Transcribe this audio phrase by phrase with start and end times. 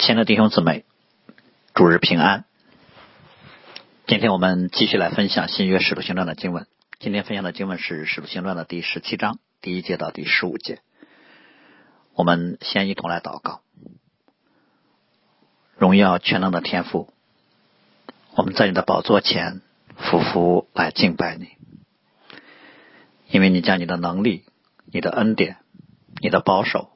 [0.00, 0.86] 亲爱的弟兄姊妹，
[1.74, 2.46] 主日平安。
[4.06, 6.66] 今天我们继续来分享新约使徒行传的经文。
[6.98, 10.80] 今天分享的经文是使徒行传的第十七章第一节到第十五节。
[12.14, 13.60] 我们先一同来祷告。
[15.76, 17.12] 荣耀全能的天赋，
[18.34, 19.60] 我们在你的宝座前
[19.98, 21.50] 匍匐来敬拜你，
[23.28, 24.46] 因为你将你的能力、
[24.90, 25.58] 你的恩典、
[26.22, 26.88] 你的保守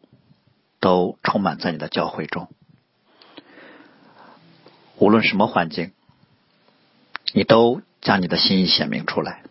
[0.81, 2.49] 都充满在你的教会中。
[4.99, 5.93] 无论什么环境，
[7.33, 9.43] 你都将你的心意显明出来。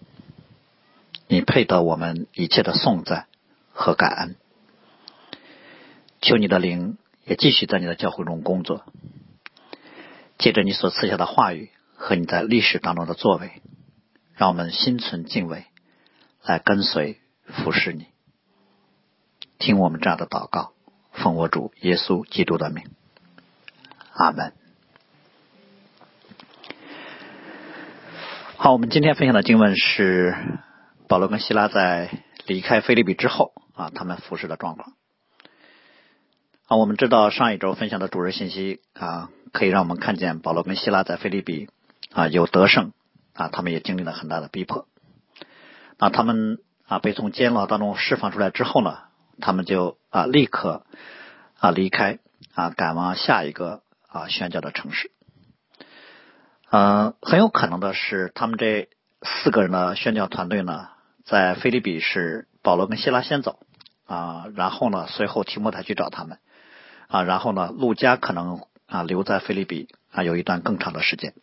[1.28, 3.28] 你配得我们一切的颂赞
[3.72, 4.36] 和感恩。
[6.22, 8.86] 求你的灵也继续在你的教会中工作，
[10.38, 13.62] 借着你所赐下的话语和你在历史当中的作为，
[14.36, 15.66] 让我们心存敬畏，
[16.44, 18.08] 来跟随服侍你。
[19.60, 20.72] 听我们这样的祷告，
[21.12, 22.86] 奉我主耶稣基督的名，
[24.14, 24.54] 阿门。
[28.64, 30.34] 好，我们今天分享的经文是
[31.10, 32.10] 保罗跟希拉在
[32.46, 34.94] 离开菲利比之后啊，他们服侍的状况。
[36.68, 41.68] 啊，我们知道上一周分享的主日信息啊，可以让我们看见保罗跟希拉在菲利比
[42.14, 42.94] 啊有得胜
[43.34, 44.88] 啊，他们也经历了很大的逼迫。
[46.00, 48.98] 那他们啊被从监牢当中释放出来之后呢，
[49.42, 50.86] 他们就啊立刻
[51.60, 52.20] 啊离开
[52.56, 55.12] 啊赶往下一个啊宣教的城市。
[56.76, 58.90] 嗯，很有可能的是，他们这
[59.22, 60.90] 四个人的宣教团队呢，
[61.24, 63.60] 在菲利比是保罗跟希拉先走
[64.08, 66.40] 啊，然后呢，随后提摩太去找他们
[67.10, 71.36] 啊，然后呢，路加可能啊留在菲利比啊有一段更长的时间。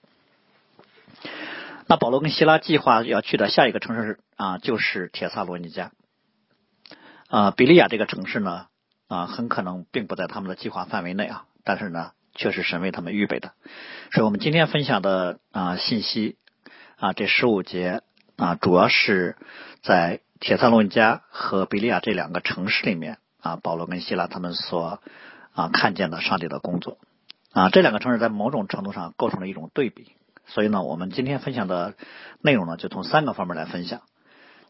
[1.86, 5.92] 那保罗跟希拉计划要去的下一个城市啊，就是铁萨罗尼加
[7.28, 8.66] 啊，比利亚这个城市呢
[9.06, 12.10] 啊，很可能并不在他们的计划范围内啊，但是呢。
[12.40, 13.52] 确实神为他们预备的，
[14.12, 16.38] 所以我们今天分享的啊信息
[16.96, 18.00] 啊这十五节
[18.36, 19.36] 啊主要是
[19.82, 25.02] 在铁萨罗尼加和比利亚这两个城市里面啊保罗跟希拉他们所
[25.52, 26.96] 啊看见的上帝的工作。
[27.52, 30.12] 啊这两个城市在某种程度上构成了一种对比，
[30.46, 31.94] 所以呢我们今天分享的
[32.40, 34.00] 内容呢就从三个方面来分享。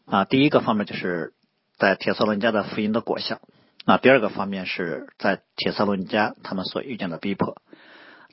[0.05, 1.31] 啊第一个方面就是
[1.77, 3.39] 在铁萨伦加的福音的果效。
[3.83, 7.59] 那第二个方面是在铁萨罗尼加他们所遇见的逼迫，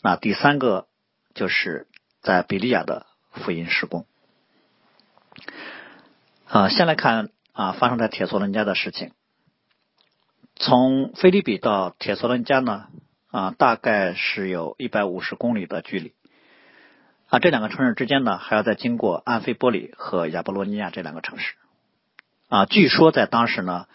[0.03, 0.89] 那第三个
[1.35, 1.87] 就是
[2.21, 4.05] 在比利亚的福音施工。
[6.47, 9.13] 啊，先来看啊发生在铁索伦加的事情。
[10.55, 12.89] 从菲利比到铁索伦加呢
[13.31, 16.13] 啊大概是有一百五十公里的距离。
[17.29, 21.55] 啊，这两个城市之间呢还要再经过安菲波里和亚波罗尼亚这两个城市。
[22.49, 23.87] 啊，据说在当时呢。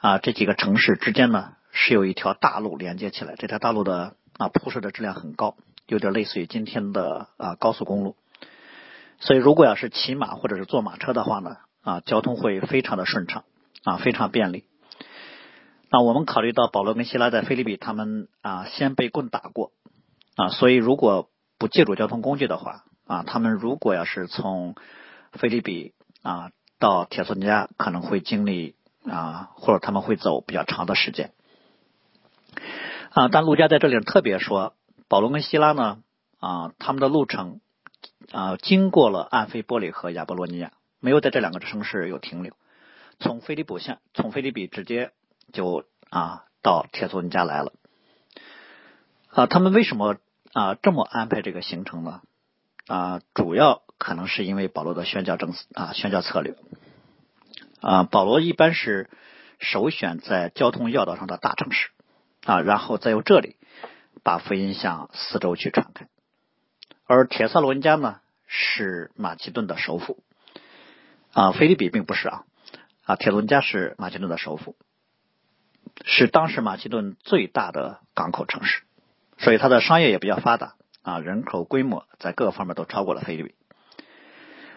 [0.00, 5.56] 啊，这几个城市之间呢是有一条大路连接起来，这条大路的啊铺设的质量很高，
[5.88, 8.14] 有点类似于今天的啊高速公路。
[9.18, 13.42] 所以如果要是骑马或者是坐马车的话呢，啊交通会非常的顺畅
[13.82, 14.66] 啊非常便利。
[15.90, 19.72] 那我们考虑到保罗跟希拉在菲律宾，他们啊先被棍打过
[20.36, 21.28] 啊，所以如果
[21.58, 24.76] 不借助交通工具的话啊，他们如果要是从
[25.32, 25.92] 菲律宾
[26.22, 28.76] 啊到铁索尼加，可能会经历。
[29.10, 31.32] 啊，或者他们会走比较长的时间
[33.10, 33.28] 啊。
[33.28, 34.74] 但陆家在这里特别说，
[35.08, 36.02] 保罗跟希拉呢
[36.40, 37.60] 啊，他们的路程
[38.32, 42.54] 啊，经过了安菲波里和亚波罗尼亚，没有在这两个城市有停留。
[43.18, 45.10] 从菲利普县，从菲利比直接
[45.52, 47.72] 就啊到铁索尼加来了
[49.30, 49.46] 啊。
[49.46, 50.16] 他们为什么
[50.52, 52.20] 啊这么安排这个行程呢？
[52.86, 56.56] 啊，主要可能是因为保罗的宣教政啊宣教策略。
[57.80, 59.08] 啊，保罗一般是
[59.58, 61.90] 首选在交通要道上的大城市
[62.44, 63.56] 啊，然后再由这里
[64.22, 66.08] 把福音向四周去传开。
[67.06, 70.22] 而铁萨罗尼加呢是马其顿的首府
[71.32, 72.44] 啊，菲利比并不是啊
[73.04, 74.76] 啊，铁萨罗尼加是马其顿的首府，
[76.04, 78.82] 是当时马其顿最大的港口城市，
[79.38, 83.54] 所以它的商业也比较发达啊，人口规模在各方面都超过了菲利比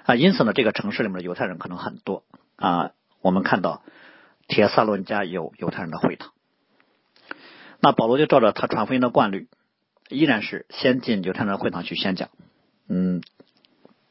[0.05, 2.23] 啊，因此呢，这个城市里面的犹太人可能很多。
[2.61, 2.91] 啊，
[3.21, 3.81] 我们看到
[4.47, 6.31] 铁萨罗尼加有犹太人的会堂，
[7.79, 9.47] 那保罗就照着他传福音的惯例，
[10.09, 12.29] 依然是先进犹太人的会堂去宣讲。
[12.87, 13.23] 嗯，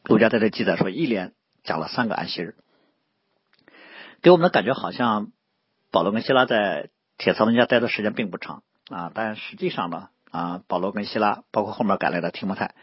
[0.02, 1.32] 路加在这记载说，一连
[1.62, 2.56] 讲了三个安息日，
[4.20, 5.30] 给我们的感觉好像
[5.92, 12.74] 保罗跟希拉在铁萨罗尼加待的时间并不长啊，但实际上呢，啊，保罗跟希拉，包括后面赶来的提摩太。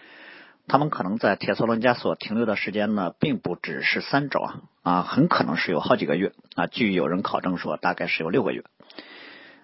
[0.68, 6.68] 他们可能在铁索伦加所停留的时间呢，并不只是三周啊，啊，很可能是有好几个月啊。
[6.68, 8.66] 据有人考证说，大概是有六个月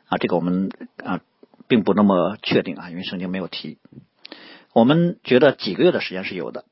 [0.08, 0.18] 啊。
[0.18, 0.70] 这个我们
[1.04, 1.20] 啊
[1.68, 3.80] 并不那么确定啊，因为圣经没有提。
[4.74, 6.64] 我们觉得几个月的时间是有的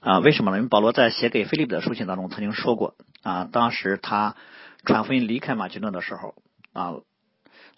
[0.00, 0.20] 啊？
[0.20, 0.58] 为什么呢？
[0.58, 4.36] 因为保罗在写给菲利比的书信当中曾经说过啊，当时他
[4.84, 6.36] 传福音离开马其顿的时候
[6.72, 6.94] 啊，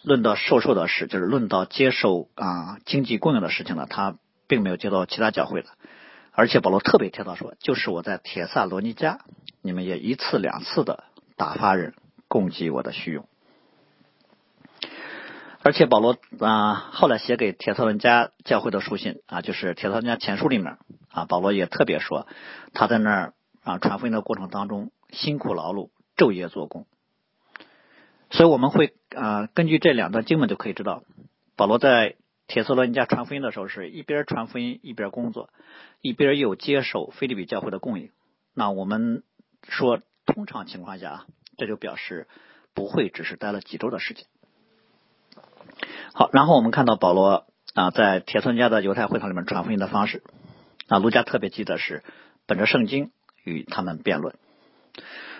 [0.03, 4.17] 论到受受的事，就是论到接受啊经济供应的事情呢，他
[4.47, 5.69] 并没有接到其他教会的。
[6.31, 9.19] 而且保罗特别提到说，就是我在铁萨罗尼迦，
[9.61, 11.03] 你们也一次两次的
[11.35, 11.95] 打发人
[12.27, 13.27] 供给我的需用。
[15.63, 20.77] 而且保罗啊，后来写给铁萨伦家教会的书信啊，就是铁萨伦家前书里面
[21.09, 22.27] 啊，保罗也特别说，
[22.73, 23.33] 他在那儿
[23.63, 26.85] 啊传福音的过程当中辛苦劳碌，昼夜做工。
[28.29, 31.03] 所以我们会啊，根据这两段经文就可以知道，
[31.55, 32.15] 保罗在
[32.47, 35.49] 铁萨伦家传福音的时候，是一边传福音一边工作，
[36.01, 38.09] 一边又接受菲利比教会的供应。
[38.53, 39.23] 那我们
[39.67, 41.25] 说，通常情况下啊，
[41.57, 42.27] 这就表示
[42.73, 44.25] 不会只是待了几周的时间。
[46.13, 50.23] 好，然后我们看到保罗啊，在铁村家的犹太会堂里面传福音的方式
[50.87, 52.03] 啊，卢加特别记得是
[52.45, 53.11] 本着圣经
[53.43, 54.35] 与他们辩论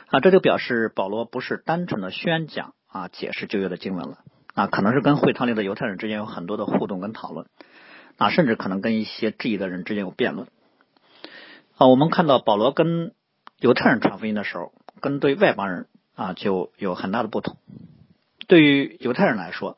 [0.07, 4.19] 啊，这就表示保罗不是单纯的宣讲啊，解释旧约的经文了
[4.57, 7.45] 啊，可能是跟会堂里的犹太人之间有很多的互动跟讨论
[8.18, 10.48] 啊，甚至可能跟一些质疑的人之间有辩论
[11.77, 11.86] 啊。
[11.86, 13.13] 我们看到保罗跟
[13.59, 17.56] 犹太人传福音的时候，跟对外邦人啊就有很大的不同。
[18.48, 19.77] 对于犹太人来说，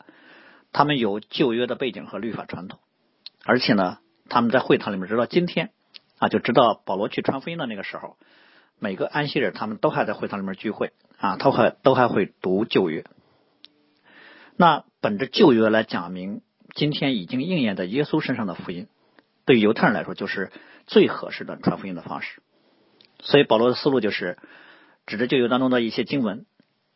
[0.72, 2.80] 他们有旧约的背景和律法传统，
[3.44, 3.98] 而且呢，
[4.30, 5.72] 他们在会堂里面直到今天
[6.18, 8.16] 啊，就直到保罗去传福音的那个时候，
[8.78, 13.04] 每个安息日他们都还在会堂里面聚会啊，都还都还会读旧约。
[14.56, 16.42] 那本着旧约来讲明
[16.74, 18.88] 今天已经应验在耶稣身上的福音，
[19.44, 20.50] 对于犹太人来说就是
[20.86, 22.42] 最合适的传福音的方式。
[23.22, 24.38] 所以保罗的思路就是
[25.06, 26.46] 指着旧约当中的一些经文。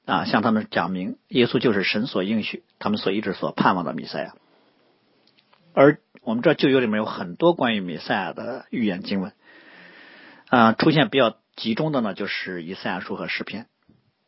[0.06, 4.34] 啊，向他们讲明，耶稣就是神所应许、他们所一直所盼望的弥赛亚。
[5.72, 9.32] 而我们这旧约里面有很多关于弥赛亚的预言经文，
[10.50, 13.66] 啊，出现比较集中的呢，就是以赛亚书和诗篇。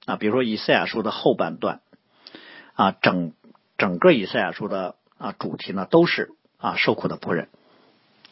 [0.06, 1.82] 啊，比如说以赛亚书的后半段，
[2.76, 3.32] 啊，整
[3.76, 7.48] 整个以赛亚书的啊主题呢，都是啊受苦的仆人。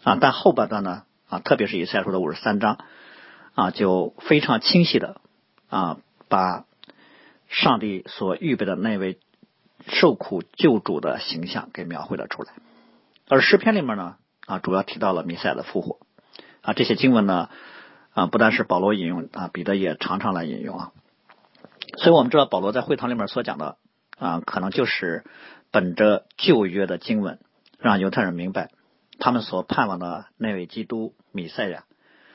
[0.05, 2.79] 啊，但后半段呢，啊，特别是以赛亚书的五十三章，
[3.55, 5.21] 啊，就非常清晰的
[5.69, 5.99] 啊
[6.29, 6.65] 把。
[7.47, 9.21] 上帝所预备的那位
[9.87, 12.53] 受苦救主的形象给描绘了出来，
[13.29, 15.99] 而诗篇里面呢啊，主要提到了弥赛亚的复活
[16.63, 17.51] 啊，这些经文呢
[18.13, 20.93] 啊，不单是保罗引用啊，彼得也常常来引用啊，
[21.99, 23.77] 所以我们知道保罗在会堂里面所讲的
[24.19, 25.25] 啊，可能就是
[25.71, 27.39] 本着旧约的经文，
[27.79, 28.71] 让犹太人明白
[29.19, 31.85] 他们所盼望的那位基督米赛亚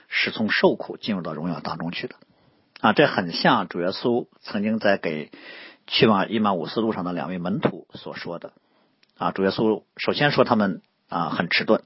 [0.08, 2.16] 是从受苦进入到荣耀当中去的。
[2.82, 5.32] 啊，这很像主耶稣曾经在给
[5.88, 8.54] 去往伊玛五斯路上的两位门徒所说的。
[9.18, 11.84] 啊，主耶稣首先说他们啊很迟钝，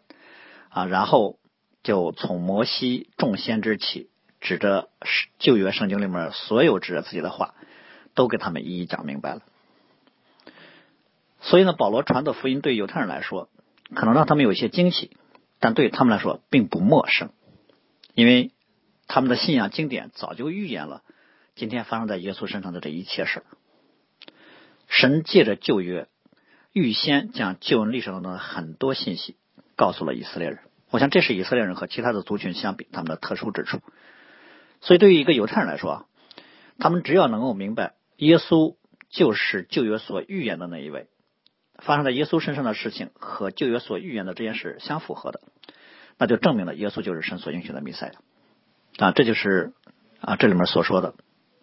[0.69, 1.39] 啊，然后
[1.81, 4.09] 就从摩西众先知起，
[4.39, 4.89] 指着
[5.39, 7.55] 旧约圣经里面所有指着自己的话，
[8.13, 9.41] 都给他们一一讲明白了。
[11.43, 13.47] 所以呢，保罗传的福音对犹太人来说，
[13.93, 15.15] 可能让他们有一些惊喜，
[15.59, 17.29] 但对他们来说并不陌生，
[18.15, 18.51] 因为。
[19.05, 21.03] 他们的信仰经典早就预言了
[21.55, 23.43] 今天发生在耶稣身上的这一切事
[24.87, 26.07] 神借着旧约
[26.71, 29.35] 预先将旧恩历史当中的很多信息
[29.75, 30.59] 告诉了以色列人。
[30.89, 33.81] 我想这是以色列人和其他的族群相比他们的特殊之处。
[34.79, 36.07] 所以对于一个犹太人来说，
[36.79, 38.77] 他们只要能够明白耶稣
[39.09, 41.07] 就是旧约所预言的那一位，
[41.77, 45.41] 发生在耶稣身上的事情和旧约所预言的这件事相符合的，
[46.17, 49.07] 那就证明了耶稣就是神所应许的弥赛亚。
[49.07, 49.73] 啊，这就是
[50.21, 51.15] 啊，这里面所说的，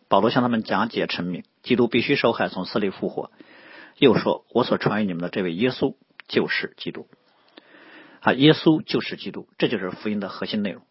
[0.09, 3.31] 保罗向他们讲解陈明，基督必须受害，从死里复活。
[3.99, 5.95] 又说，我所传于你们的这位耶稣
[6.27, 7.07] 就是基督。
[8.21, 10.83] 啊，耶稣就是基督，这就是福音的核心内容。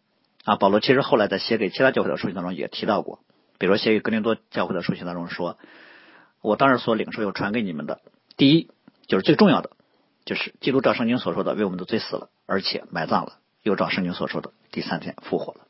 [0.44, 3.20] 啊，保罗其实后来在写给其他教会的书信当中也提到过，
[3.58, 5.58] 比如写给格林多教会的书信当中说，
[6.40, 8.00] 我当时所领受又传给你们的，
[8.38, 8.70] 第一
[9.10, 9.70] 就是最重要的，
[10.24, 15.66] 就是基督照圣经所说的为我们的罪死了，而且埋葬了，又照圣经所说的第三天复活了。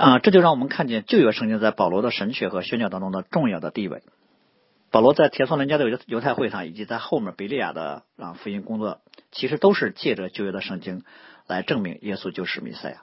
[0.00, 4.02] 啊，这就让我们看见旧约圣经在保罗的神学和宣教当中的重要的地位。
[4.90, 11.04] 保罗在铁索伦家的犹犹太会上，以及在后面比利亚的啊福音工作，其实都是借着旧约的圣经
[11.46, 13.02] 来证明耶稣就是弥赛亚。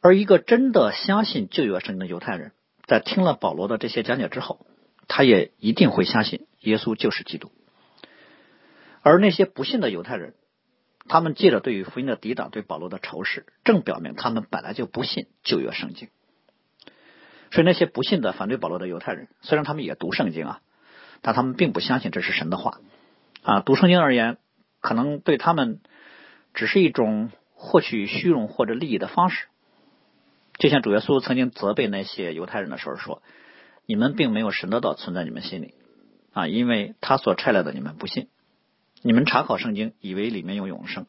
[0.00, 2.52] 而一个真的相信旧约圣经的犹太人，
[2.86, 4.64] 在听了保罗的这些讲解之后，
[5.08, 7.52] 他也一定会相信耶稣就是基督。
[9.02, 10.34] 而那些不信的犹太人，
[11.08, 16.08] 他们借着对于福音的抵挡，对保罗的仇视，正表明他们本来就不信旧约圣经。
[17.50, 20.60] 所以那些不信的、反对保罗的犹太人，虽然他们也读圣经啊，
[21.20, 22.80] 但他们并不相信这是神的话
[23.42, 23.60] 啊。
[23.60, 24.38] 读圣经而言，
[24.80, 25.80] 可能对他们
[26.54, 29.46] 只是一种获取虚荣或者利益的方式。
[30.58, 33.22] 就像主耶稣曾经责备那些犹太人的时候说
[33.86, 35.74] ：“你们并没有神的道存在你们心里
[36.32, 38.28] 啊，因为他所差来的你们不信。
[39.02, 41.06] 你们查考圣经，以为里面有永生，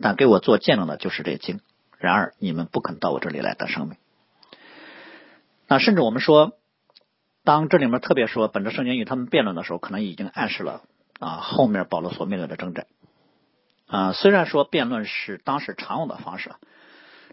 [0.00, 1.60] 但给我做见证的就是这经。
[1.98, 3.96] 然而你们不肯到我这里来得生命。
[5.66, 6.52] 那甚至我们说，
[7.44, 10.82] 当这里面特别说本着圣经与他们辩论的时候，可能已经暗示了
[11.18, 12.86] 啊后面保罗所面对的征战
[13.86, 14.12] 啊。
[14.12, 16.52] 虽然说辩论是当时常用的方式。”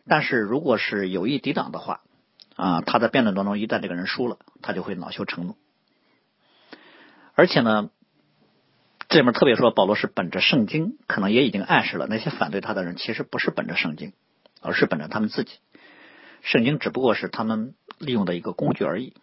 [0.10, 2.00] 但是如果是有意抵挡的话，
[2.58, 5.56] 啊，他在辩论当中一旦这个人输了，他就会恼羞成怒。
[7.36, 7.90] 而且呢，
[9.08, 14.12] 这里面特别说保罗是本着圣经，可能也已经暗示了那些反对他的人其实不是本着圣经，
[14.62, 15.60] 而是本着他们自己。
[16.42, 19.14] 圣经只不过是他们利用的一个工具而已。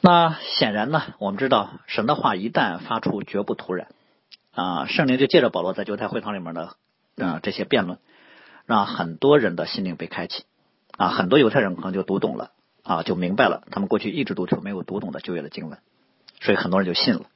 [0.00, 3.88] 那显然呢，我们知道神的话一旦发出，绝不突然
[4.52, 6.76] 啊，圣灵就借着保罗在犹太会堂里面的。
[7.18, 7.98] 啊，这些辩论
[8.66, 10.44] 让很多人的心灵被开启
[10.96, 12.50] 啊，很多犹太人可能就读懂了
[12.82, 15.78] 啊，就明白了他们过去一直读出没有读懂的旧约的经文，
[16.40, 17.26] 所以很多人就信了。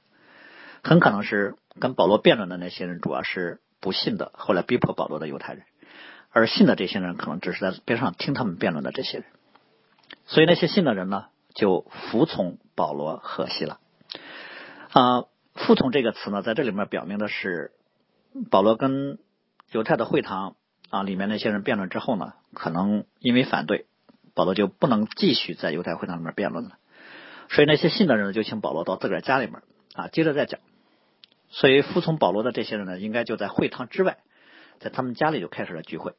[0.82, 5.62] 很可能是跟保罗辩论的那些人主要是不信的，后来逼迫保罗的犹太人，
[6.30, 9.26] 而信的这些人可能只是在边上听他们辩论的这些人。
[10.26, 13.78] 所以那些信的人呢，就服从保罗和希腊。
[14.90, 17.70] 啊，服从这个词呢，在这里面表明的是
[18.50, 19.18] 保罗跟。
[19.72, 20.56] 犹太的会堂
[20.90, 23.86] 啊，里面那些人辩论之后呢，可能因为反对，
[24.34, 26.72] 保罗就不能继续在犹太会堂里面辩论了。
[27.48, 29.62] 所以那些信的人就请保罗到自个儿家里面
[29.94, 30.60] 啊，接着再讲。
[31.48, 34.18] 所以服从保罗的这些人呢，应该就在会堂之外，
[34.78, 36.12] 在他们家里就开始了聚会。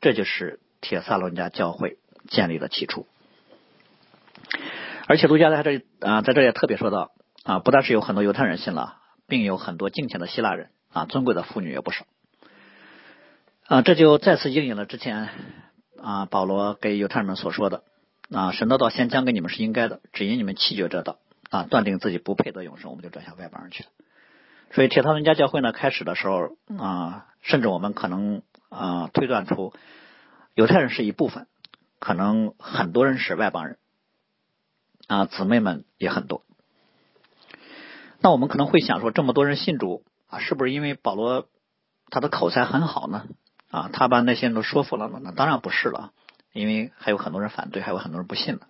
[0.00, 3.06] 这就是铁萨罗尼迦教会建立的起初。
[5.08, 7.12] 而且卢加在这里啊，在这也特别说到
[7.44, 8.96] 啊，不但是有很多犹太人信了，
[9.28, 12.06] 并有很多敬虔的希腊人啊，尊贵的妇女也不少。
[13.68, 15.28] 啊，这就再次应验了之前
[16.00, 17.82] 啊，保罗给犹太人们所说的
[18.30, 21.18] 啊，神的道先将给你们是应该的，只因你们弃绝这道
[21.50, 23.88] 啊，断定自己不配得永生，我们就转向外邦人去了。
[24.70, 29.72] 所以铁塔人家教会呢，开始的时候啊，甚至我们可能啊推断出
[30.54, 31.48] 犹太人是一部分，
[31.98, 33.78] 可能很多人是外邦人
[35.08, 36.44] 啊，姊妹们也很多。
[38.20, 41.48] 那我们可能会想说，这么多人信主啊，是不是因为保罗
[42.10, 43.26] 他的口才很好呢？
[43.76, 45.20] 啊，他把那些人都说服了吗？
[45.22, 46.12] 那当然不是了，
[46.54, 48.66] 因为还有很多人反对，还有很多人不信的。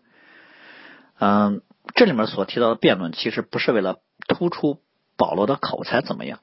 [1.21, 1.63] 嗯，
[1.95, 4.81] 这里面所提到的辩论，其实不是为了突出
[5.17, 6.41] 保罗的口才怎么样，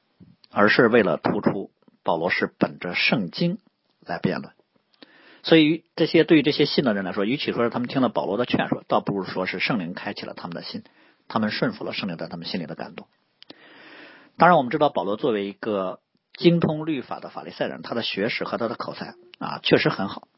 [0.50, 3.58] 而是为了突出保罗是本着圣经
[4.00, 4.54] 来辩论。
[5.42, 10.84] 所以，这些对于这些信的人来说，与其说是他们听了保罗的劝说，倒不如说是圣灵开启了他们的心，
[11.28, 13.08] 他们顺服了圣灵在他们心里的感动。
[14.38, 16.00] 当然，我们知道保罗作为一个。
[16.36, 20.28] 精通律法的法利赛人，他的学识和他的口才啊，确实很好。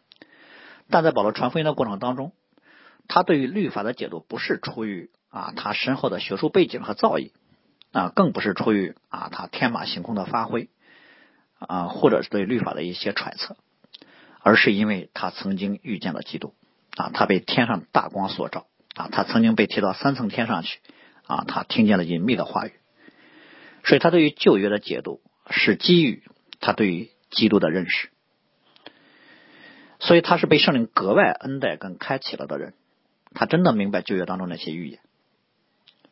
[0.91, 2.33] 但在保罗传福音的过程当中，
[3.09, 7.33] 他对于律法的解读不是出于啊他深厚的学术背景和造诣
[7.93, 10.69] 啊，更不是出于啊他天马行空的发挥
[11.59, 13.57] 啊，或者是对律法的一些揣测，
[14.41, 16.55] 而是因为他曾经遇见了基督
[16.97, 20.79] 啊，他被天上大光所照啊，他曾经被提到三层天上去
[21.27, 22.73] 啊，他听见了隐秘的话语，
[23.83, 25.23] 所以他对于旧约的解读。
[25.51, 26.23] 是基于
[26.61, 28.09] 他对于基督的认识，
[29.99, 32.75] 所以他是被圣灵格外恩待跟开启了的人，
[33.35, 35.01] 他真的明白旧约当中那些预言。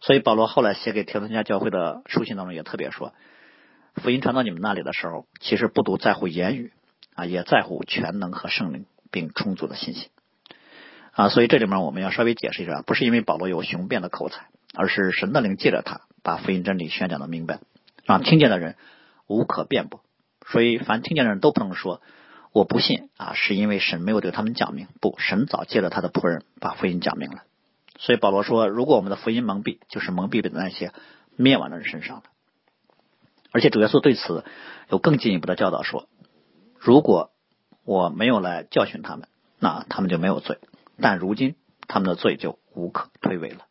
[0.01, 3.15] 所以保罗后来写给铁伦家教会的书信当中也特别说，
[3.95, 6.73] 福音传到你们那里的时候，其实不独在乎言语
[7.15, 10.11] 啊，也在乎全能和圣灵并充足的信心
[11.13, 11.29] 啊。
[11.31, 17.61] 所以这里面我们要稍微解释一下，不是因为保罗有雄辩的口才，而是神的灵借着他把福音真理宣讲的明白，
[18.05, 18.77] 让听见的人。
[19.27, 20.01] 无可辩驳，
[20.47, 22.03] 所以凡听见的人都不能说
[22.53, 24.87] 我不信啊，是因为神没有对他们讲明。
[25.01, 27.43] 不，神早借着他的仆人把福音讲明了。
[27.99, 30.93] 所以保罗说，如果我们的福音蒙蔽，就是蒙蔽在那些
[31.37, 32.25] 灭亡的人身上的。
[33.51, 34.45] 而且主耶稣对此
[34.89, 36.07] 有更进一步的教导说，
[36.79, 37.31] 如果
[37.85, 39.29] 我没有来教训他们，
[39.59, 40.57] 那他们就没有罪；
[41.01, 41.57] 但如今
[41.89, 43.67] 他们的罪就无可推诿了。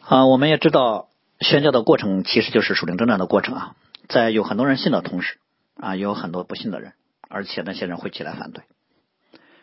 [0.00, 1.08] 啊，我们也知道。
[1.42, 3.76] 宣教的过程其实就是属灵征战的过程啊，
[4.08, 5.38] 在有很多人信的同时
[5.76, 6.92] 啊，也有很多不信的人，
[7.28, 8.64] 而且那些人会起来反对。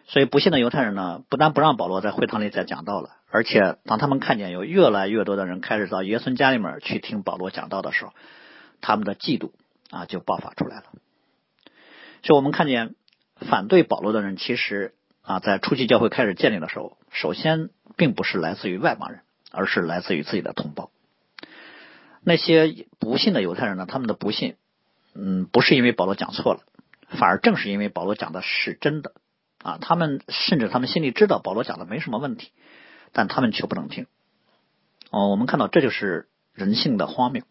[0.08, 8.14] 所以不信的犹太人呢，不但不让保罗在会堂里再讲道了，而且当他们看见有越来越多的人开始到耶稣家里面去听保罗讲道的时候，
[8.82, 9.52] 他们的嫉妒
[9.92, 10.86] 啊就爆发出来了。
[12.24, 12.96] 所以我们看见
[13.36, 19.22] 反对保罗的人，其实啊在初期教会开始建立的时候，首先并不是来自于外邦人，
[19.52, 20.90] 而是来自于自己的同胞。
[22.30, 23.88] 那些不信的犹太人呢？
[23.88, 24.56] 他们的不信，
[25.16, 26.60] 嗯，不是因为保罗讲错了，
[27.10, 29.14] 反而正是因为保罗讲的是真的
[29.64, 29.80] 啊。
[29.82, 32.52] 他们甚至他们心里知道保罗讲的没什么问题，
[33.14, 34.06] 但他们却不能听。
[35.10, 37.42] 哦，我们看到这就是人性的荒谬。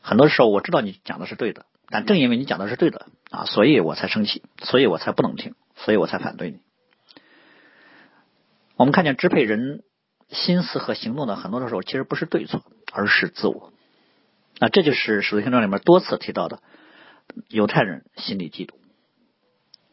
[0.00, 6.60] 很多时候我知道你讲的是对的，但正因为你讲的是对的啊，所以我才生气，所以我才不能听，所以我才反对你。
[8.76, 9.82] 我们看见支配人
[10.28, 13.72] 心思和行动的很多的时候，其实不是对错，而是自我。
[14.60, 16.60] 那这就是《使徒行传》里面多次提到的
[17.48, 18.74] 犹太人心里嫉妒，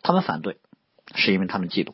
[0.01, 0.57] 他们反对
[1.15, 1.93] 是因为他们嫉妒。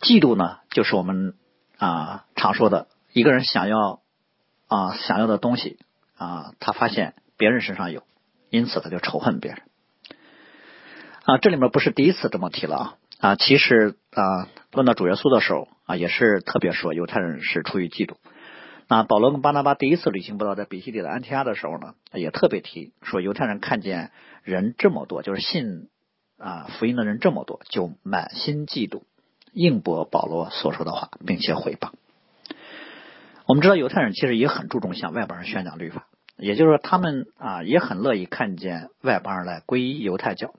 [0.00, 1.34] 嫉妒呢，就是我们
[1.78, 4.02] 啊常说的，一个人想要
[4.66, 5.78] 啊想要的东西
[6.16, 8.02] 啊，他发现别人身上有，
[8.50, 9.62] 因此他就仇恨别人。
[11.24, 12.94] 啊，这里面不是第一次这么提了啊。
[13.20, 18.16] 啊，其实啊，问到主耶稣的时候啊，也是特别说犹太人是出于嫉妒。
[18.94, 24.12] 啊保罗跟巴拿巴第一次旅行不到在比西里的安提阿的时候呢，也特别提说犹太人看见
[24.44, 25.88] 人这么多，就是信
[26.38, 29.02] 啊福音的人这么多，就满心嫉妒，
[29.52, 31.90] 应驳保罗所说的话，并且回谤。
[33.46, 40.54] 我们知道犹太人其实也很注重向外邦人宣讲律法，也就是说他们啊也很乐意看见外邦人来皈依犹太教，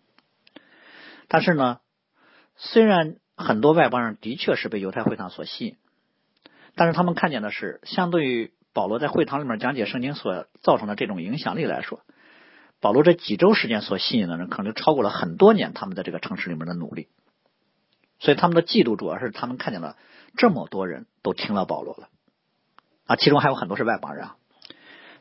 [1.29, 1.79] 但是呢。
[2.57, 5.75] 虽然很多外邦人的确是被犹太会堂所吸引，
[6.75, 12.01] 但是他们看见的是，相对于保罗在会堂里面讲解圣经所造成的这种影响力来说，
[12.81, 17.07] 保罗这几周时间所吸引的人，可能就超过了很多年他们在这个城市里面的努力。
[18.19, 19.97] 所以他们的嫉妒主要是他们看见了
[20.37, 22.09] 这么多人都听了保罗了，
[23.05, 24.25] 啊，其中还有很多是外邦人。
[24.25, 24.35] 啊。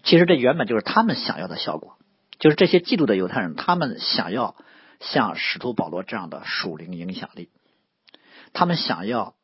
[0.02, 1.96] 其实这原本就是他们想要的效果，
[2.38, 4.56] 就是这些嫉妒的犹太人，他们想要。
[5.00, 7.50] 像使徒保罗这样的属灵影响力，
[8.54, 9.34] 他们想要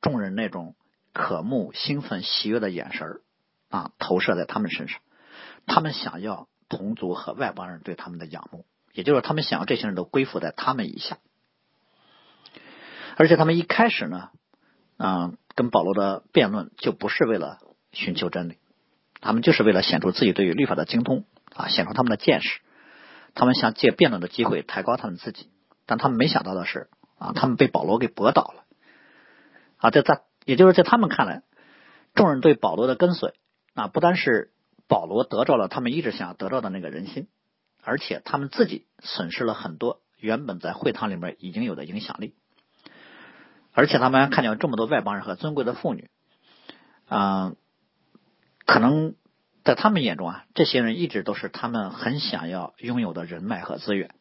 [0.00, 0.76] 众人那种
[1.18, 3.20] 渴慕、兴奋、喜悦的眼神
[3.68, 5.00] 啊，投射在他们身上。
[5.66, 11.18] 他们想要同族和外邦人对他们的仰慕，也就是他们想要这些人都归附在他们以下。
[13.16, 14.30] 而且他们一开始呢，
[14.96, 17.58] 嗯，跟保罗的辩论就不是为了
[17.90, 18.58] 寻求真理，
[19.20, 22.60] 他们就是为了显出自己对于律法的精通啊，显出他们的见识。
[23.34, 25.50] 他们想借辩论的机会抬高他们自己，
[25.84, 28.62] 但他们没想到的是啊，他们被保罗给驳倒了
[29.78, 31.42] 啊，在在，也就是在他们看来，
[32.14, 33.34] 众人对保罗的跟随
[33.74, 34.50] 啊，不单是
[34.86, 37.28] 保罗得到了他们一直想要得到的那个人心，
[37.82, 42.34] 而且他们自己损失了很多原本在会堂里面已经有的影响力，
[43.74, 46.08] 而且他们还看见这么多外邦人和尊贵的妇女，
[47.08, 47.52] 啊，
[48.64, 49.14] 可能。
[49.64, 54.14] 在他们眼中啊，这些人一直都是他们很想要拥有的人脉和资源，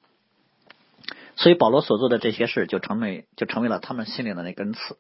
[1.38, 4.98] 所以保罗所做的这些事就成为就成为了他们心里的那根刺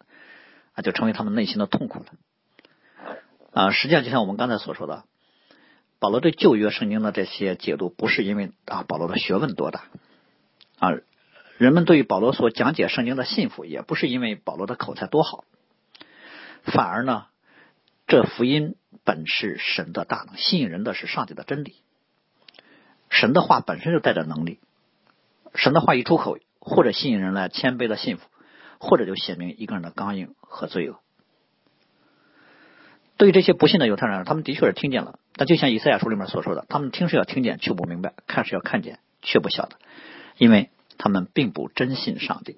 [0.77, 2.05] 啊，就成为他们内心的痛苦了
[3.51, 3.71] 啊。
[3.71, 5.03] 实际上，就像我们刚才所说的，
[5.99, 9.83] 保罗对旧约圣经的这些解读，不是因为啊保罗的学问多大
[10.79, 10.91] 啊，
[11.57, 15.43] 人们对于保罗所讲解圣经的信服，也不是因为保罗的口才多好，
[16.63, 17.25] 反而呢，
[18.07, 18.75] 这福音。
[19.03, 21.75] 本是神的大能，吸引人的是上帝的真理。
[23.09, 24.59] 神的话本身就带着能力，
[25.55, 28.27] 神的话一出口，或者吸引人来谦卑的信服，
[28.79, 30.99] 或者就显明一个人的刚硬和罪恶。
[33.17, 39.77] 对于这些不信的犹太人，他们的确是听见了，但就像以赛亚书里面所说的，他们听是要听见，却不明白；看是要看见，却不晓得，
[40.37, 42.57] 因为他们并不真信上帝，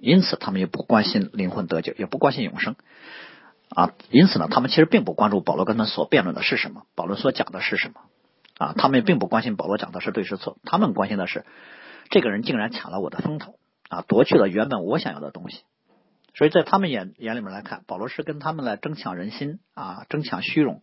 [0.00, 2.74] 因此他们也不关心灵魂得救，也不关心永生。
[3.68, 8.00] 啊，因此呢，他们其实并不关注保罗跟他们所辩论的是什么，保罗所讲的是什么，
[8.58, 11.44] 啊，他们也并不关心保罗讲的是对是错，他们关心的是
[12.10, 13.54] 这个人竟然抢了我的风头，
[13.88, 15.62] 啊，夺去了原本我想要的东西，
[16.34, 20.82] 所以在他们眼眼里面来看，保罗是跟他们来争抢人心，啊，争抢虚荣，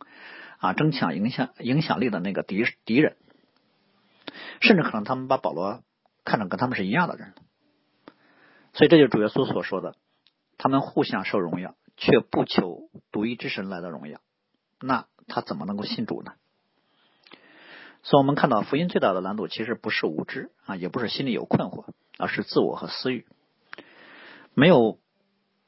[0.60, 3.16] 啊，争抢影响影响力的那个敌敌人，
[4.62, 5.84] 甚至可能他们把保罗
[6.26, 7.34] 看成跟他们是一样的人，
[8.74, 9.96] 所以这就是主耶稣所说的，
[10.58, 11.76] 他们互相受荣耀。
[11.98, 14.22] 却不求独一之神来的荣耀，
[14.80, 16.34] 那他怎么能够信主呢？
[18.02, 21.86] 所以，我们看到福音最大的难度，其实不是无知啊，也不是心里有困惑，
[22.22, 23.26] 而是自我和私欲。
[24.54, 25.00] 没有，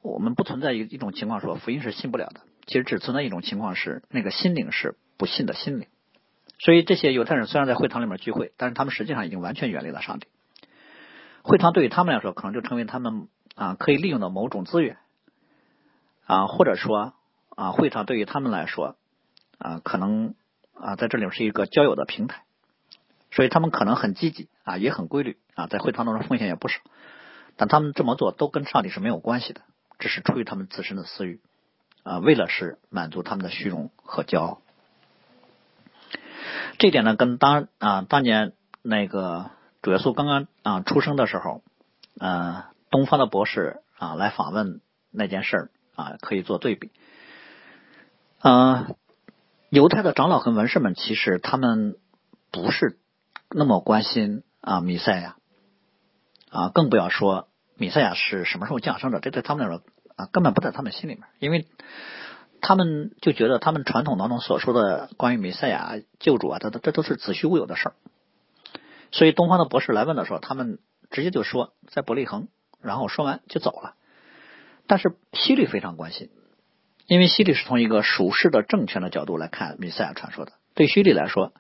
[0.01, 2.41] 我们不存在一一种情况说福音是信不了的。
[2.65, 5.87] 其实只存在一种情况是那个心灵是不信的心灵。
[6.59, 10.27] 所以，这些犹太人虽然在会堂里面聚会，但是他们实际上已经完全远离了上帝。
[11.41, 14.97] 会堂对于他们来说，可能就成为他们啊可以利用的某种资源。
[16.25, 17.15] 啊，或者说
[17.49, 18.95] 啊，会场对于他们来说
[19.57, 20.35] 啊，可能
[20.73, 22.43] 啊，在这里是一个交友的平台，
[23.36, 26.80] 所以他们可能很积极啊，也很规律啊，在会堂当中奉献也不少，
[27.58, 29.62] 但他们这么做都跟上帝是没有关系的，
[30.00, 31.41] 只是出于他们自身的私欲。
[32.04, 34.62] 啊，为了是满足他们的虚荣和骄傲。
[36.78, 41.63] 这点呢，跟当啊当年那个主耶稣刚刚啊出生的时候，
[42.19, 46.91] 呃，东方的博士啊来访问那件事儿啊，可以做对比。
[48.39, 48.89] 啊，
[49.69, 51.96] 犹太的长老和文士们其实他们
[52.52, 52.98] 不是
[53.49, 55.36] 那么关心啊弥赛亚，
[56.49, 59.84] 啊，更不要说弥赛亚是什么时候降生的，这对他们来说
[60.15, 61.67] 啊根本不在他们心里面，因为。
[62.65, 67.95] 他们就觉得，他们传统当中所说的关于弥赛亚救主啊，这这都是子虚乌有的事儿。
[69.12, 70.79] 所以东方的博士来问的时候，他们
[71.12, 72.47] 直接就说在伯利恒，
[72.82, 73.95] 然后说完就走了。
[74.88, 76.29] 但是希律非常关心，
[77.06, 80.53] 因为希律是从一个属世的政权的角度来看弥赛亚传说的。
[80.73, 81.51] 对希律来说，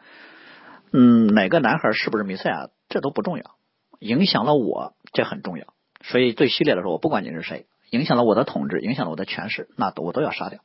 [0.95, 3.55] 嗯，哪个男孩是不是弥赛亚，这都不重要，
[3.97, 5.73] 影响了我，这很重要。
[6.03, 10.59] 所以对希律来说，我不管你是谁，影响了我的统治，影响了我的权势，那我都要杀掉。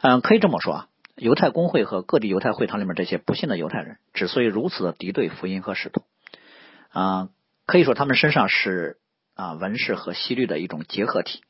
[0.00, 6.04] 嗯，可以这么说啊，犹太公会和各地犹太会堂里面这些不信的犹太人，之所以如此的敌对福音和使徒，
[6.90, 7.28] 啊，
[7.66, 8.98] 可以说他们身上是
[9.34, 11.42] 啊文士和希律的一种结合体。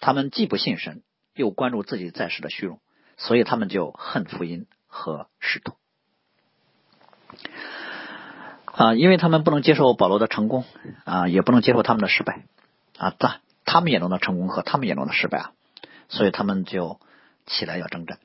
[0.00, 1.02] 他们既不信神，
[1.34, 2.78] 又关注自己在世的虚荣，
[3.16, 5.72] 所以他们就恨福音和使徒。
[8.64, 10.64] 啊，因为他们不能接受保罗的成功，
[11.04, 12.44] 啊，也不能接受他们的失败，
[12.96, 15.52] 啊，在他们眼中的成功和他们眼中的失败啊，
[16.08, 17.00] 所以他们就。
[17.50, 18.18] 起来要征战，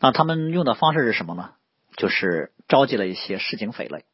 [0.00, 1.50] 那他们用的方式是什么呢？
[1.96, 4.04] 就是召集了一些市井匪类，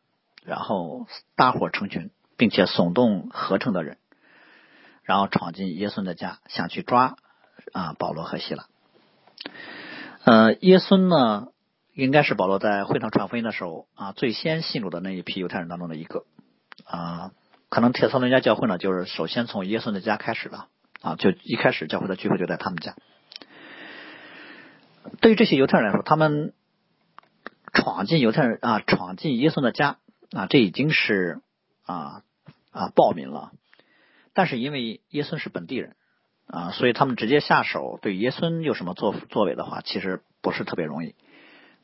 [0.44, 3.96] 然后大伙成群，并且耸动合成的人，
[5.02, 7.16] 然后闯进耶稣的家，想去抓
[7.72, 8.66] 啊保罗和希拉。
[10.24, 11.48] 呃，耶稣呢，
[12.04, 16.26] 应该是保罗在会堂传福音的时候啊最先信主的那一批犹太人当中的一个
[16.84, 17.32] 啊，
[17.70, 20.66] 可能铁萨伦家教会呢，就是首先从耶稣的家开始的
[21.02, 22.94] 啊，就一开始教会的聚会就在他们家。
[25.20, 26.52] 对于这些犹太人来说，他们
[27.72, 29.96] 闯进犹太人啊，闯进耶稣的家
[30.30, 31.40] 啊，这已经是
[31.84, 32.22] 啊
[32.70, 33.50] 啊暴民了。
[34.34, 35.96] 但是因为耶稣是本地人
[36.46, 41.16] 啊，所以他们直接下手对耶稣有什么作作为的话，其实不是特别容易。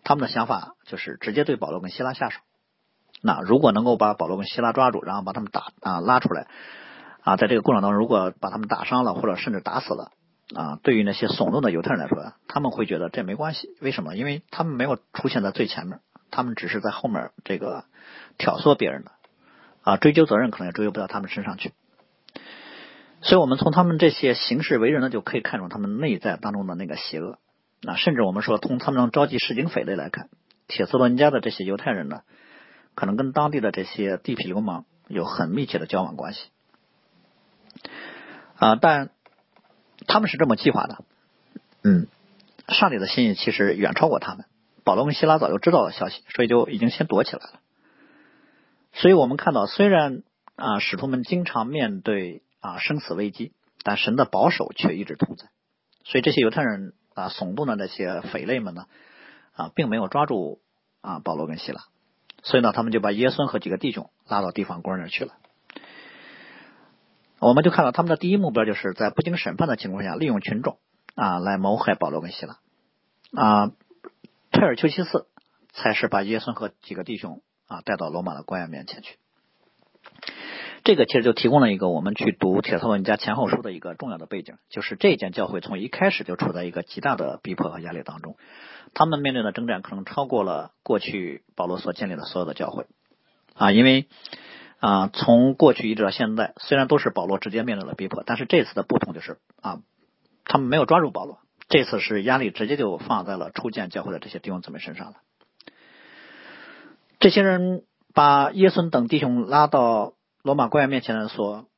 [0.05, 2.39] 他们的想法就是直接对保罗跟希拉下手。
[3.23, 6.47] 那如果能够把保罗跟希拉抓住，然后把他们打啊拉出来
[7.23, 10.13] 啊，在这个过程当中，如果把他们打伤了，或者甚至打死了。
[10.55, 13.71] 啊，对于那些耸动的犹太人来说，他们会觉得这没关系。
[13.81, 14.15] 为什么？
[14.15, 17.87] 因为他们没有出现在最前面，他们只是在后面这个
[18.37, 19.13] 挑唆别人的
[19.83, 21.73] 啊，追究责任可能也追究不到他们身上去。
[23.23, 27.39] 所以，我们从他们这些行事为人呢，就可以看出他们内在当中的那个邪恶。
[27.87, 30.29] 啊，甚至我们说，从他们召集市井匪类来看，
[30.69, 32.23] 铁斯罗尼家的这些犹太人呢，
[32.95, 36.51] 可能跟当地的这些地痞流氓有很密切的交往关系。
[38.57, 39.11] 啊，但。
[40.07, 41.05] 他们是这么计划的，
[41.83, 42.09] 嗯，
[42.69, 44.45] 上帝的心意其实远超过他们。
[44.83, 47.61] 保罗跟希拉早就知道了消息，所以就已经先躲起来了。
[48.93, 50.25] 所以我们看到，虽然
[50.57, 55.47] 啊，使徒们经常面对啊生死危机，但神的保守却一直同在。
[56.05, 58.87] 所以这些犹太人啊耸动的那些匪类们呢
[59.55, 60.61] 啊，并没有抓住
[61.01, 61.81] 啊保罗跟希拉，
[62.43, 65.35] 所以呢，他们就把耶稣和几个弟兄拉到地方官那去了。
[67.39, 70.79] 我们就看到他们的第一目标，就是在不经审判的情况下，利用群众
[71.15, 72.59] 啊来谋害保罗跟希拉
[73.35, 73.73] 啊。
[74.51, 75.27] 佩尔丘西斯
[75.73, 79.19] 才是把耶稣和几个弟兄啊带到罗马的官员面前去。
[80.85, 88.37] 这个其实就提供了一个我们去读铁特文家前后书的一个重要的背景，就是这间教会从一开始就处在一个极大的逼迫和压力当中，
[88.93, 92.87] 他们面对的征战可能超过了过去保罗所建立的所有的教会
[93.55, 94.07] 啊，因为。
[94.81, 99.81] 啊，从过去一直到现在，虽然都是保罗直接面对了逼迫，但是这次的不同就是啊，
[100.45, 101.39] 他们没有抓住保罗，
[101.71, 105.15] 这次是压力直接就放在了初见教会的这些弟兄姊妹身上了。
[107.19, 110.13] 这些人把耶稣等弟兄拉到
[110.45, 111.71] 罗马官员面前所，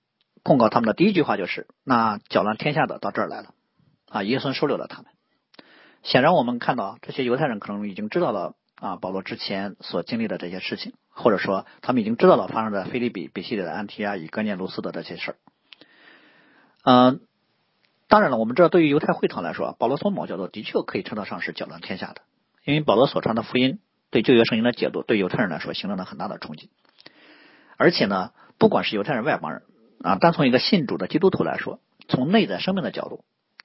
[0.42, 3.54] 控告他们的第一句话就是：“那搅乱天下的到这儿来了。”
[4.10, 5.12] 啊，耶稣收留了他们。
[6.02, 10.94] 显然，我们看到这些犹太人可能已经知道了啊，保罗之前所经历的这些事情。
[11.10, 15.36] 或者说，他们已经知道了发生在菲利比、比西里的安提亚、以哥念卢斯的这些事儿。
[16.82, 17.20] 嗯，
[18.08, 22.22] 当然了，我们知道，对于犹太会堂来说，保罗从某角度的确可以称得上是搅乱天下的，
[22.64, 23.78] 因为保罗所传的福音
[24.10, 26.68] 对旧约圣经的解读，对犹太人来说形成了很大的冲击。
[27.78, 29.62] 而且呢，不管是犹太人、外邦人
[30.02, 33.24] 啊，单从一个信主的基督徒来说，从内在生命的角度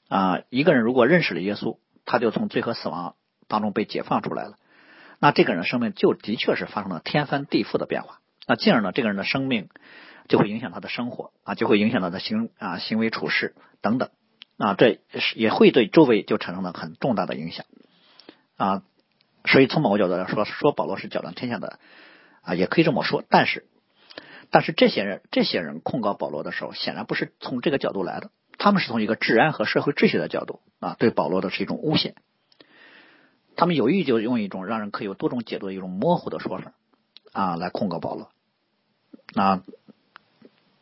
[0.09, 3.15] 啊，一个人如果认识了耶稣，他就从罪和死亡
[3.47, 4.55] 当中被解放出来了。
[5.19, 9.69] 那这个人生命就的确是发生了天翻地覆的变化，那进而呢，这个人的生命
[10.27, 14.09] 就会影响他的生活啊，就会影响他的行啊行为处事等等
[14.57, 14.99] 啊，这
[15.35, 17.65] 也会对周围就产生了很重大的影响
[18.57, 18.83] 啊。
[19.45, 21.79] 所以从某个角度来说，说保罗是搅乱天下的
[22.41, 23.23] 啊，也可以这么说。
[23.29, 23.65] 但是，
[24.51, 32.15] 但是这些人这些人控告保罗的时候，显然不是从这个角度来的，他们是从一个治安和社会秩序的角度啊，对保罗的是一种诬陷。
[33.55, 36.73] 他们有意就用一种让人可以有多种解读的一种模糊的说法
[37.31, 38.29] 啊来控告保罗。
[39.35, 39.63] 啊，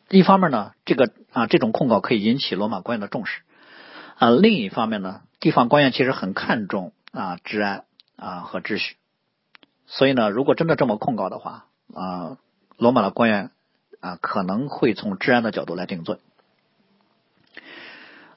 [0.10, 3.42] 一方面呢，这个啊这种控告可以引起罗马官员的重视
[4.18, 8.96] 啊；另一方面呢，地方官员其实很看重啊治安啊和秩序，
[9.86, 12.38] 所以呢，如果真的这么控告的话啊，
[12.78, 13.52] 罗马的官员
[14.00, 16.18] 啊可能会从治安的角度来定罪。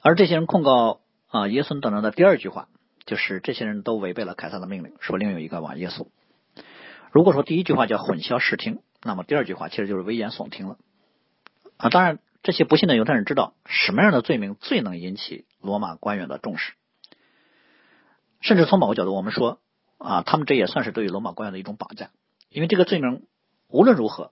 [0.01, 2.67] 而这些人控告啊耶稣等人的第二句话。
[3.05, 6.07] 就是这些人都违背了凯撒的命令，说另有一个王耶稣。
[7.11, 10.77] 如果说第一句话叫混淆视听，那么第二句话其实就是危言耸听了
[11.75, 11.89] 啊。
[11.89, 16.71] 当然，这些不信的犹太人知道什么样的罪名最能引起罗马官员的重视，
[18.39, 19.59] 甚至从某个角度，我们说
[19.97, 22.09] 啊，他们这也算是对于罗马官员的一种绑架，
[22.47, 23.23] 因为这个罪名
[23.67, 24.31] 无论如何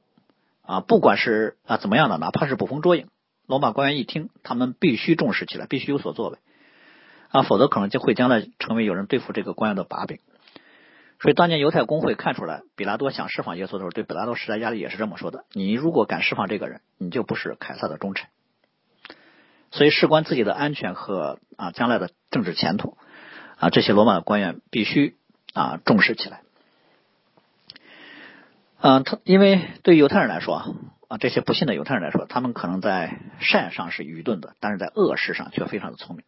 [0.71, 3.09] 啊，不管是啊怎么样的，哪怕是捕风捉影，
[3.45, 6.37] 罗马官员一听，他们必须重视起来，必须有所作为。
[7.27, 10.19] 啊，否则可能就会将来成为有人对付这个官员的把柄。
[11.19, 18.29] 所以当年犹太公会看出来，比拉多想释放耶稣的时候，对比拉多施加压力也是这么说的：你如果敢释放这个人，你就不是凯撒的忠臣。
[19.71, 22.97] 所以事关自己的安全和啊将来的政治前途
[23.59, 25.17] 啊，这些罗马官员必须
[25.53, 26.43] 啊重视起来。
[28.83, 30.75] 嗯，他因为对犹太人来说
[31.07, 36.25] 啊，这些不信的犹太人来说，他们可能在善上是愚钝的，但是在恶事上却非常的聪明。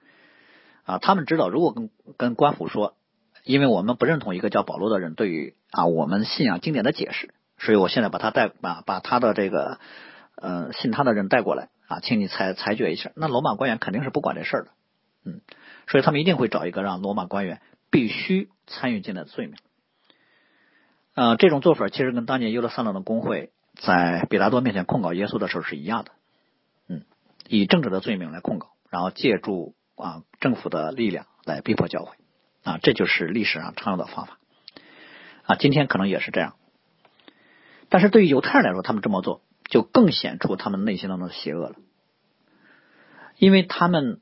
[0.84, 2.96] 啊，他们知道，如果跟跟官府说，
[3.44, 9.80] 因为我们不认同一个叫保罗的人对于啊我们信仰经典的解释，所以我现在把他带啊把他的这个
[10.36, 13.12] 呃信他的人带过来啊，请你裁裁决一下。
[13.16, 14.72] 那罗马官员肯定是不管这事儿的，
[15.26, 15.42] 嗯，
[15.88, 19.56] 所以他们一定会找一个让罗马官员必须参与进来的罪名。
[21.16, 26.12] 呃，这种做法其实跟当年耶路撒冷的工会在比拉多面前控告耶稣的时候是一样的，
[26.88, 27.06] 嗯，
[27.48, 29.76] 以政治的罪名来控告，然后借助。
[29.96, 32.16] 啊，政府的力量来逼迫教会
[32.64, 34.40] 啊，这就是历史上常用的方法
[35.44, 35.56] 啊。
[35.56, 36.56] 今天可能也是这样，
[37.90, 41.76] 但是对于犹太人来说，他们这么做就更显出他们内心当中的邪恶了，
[43.38, 44.20] 因为他们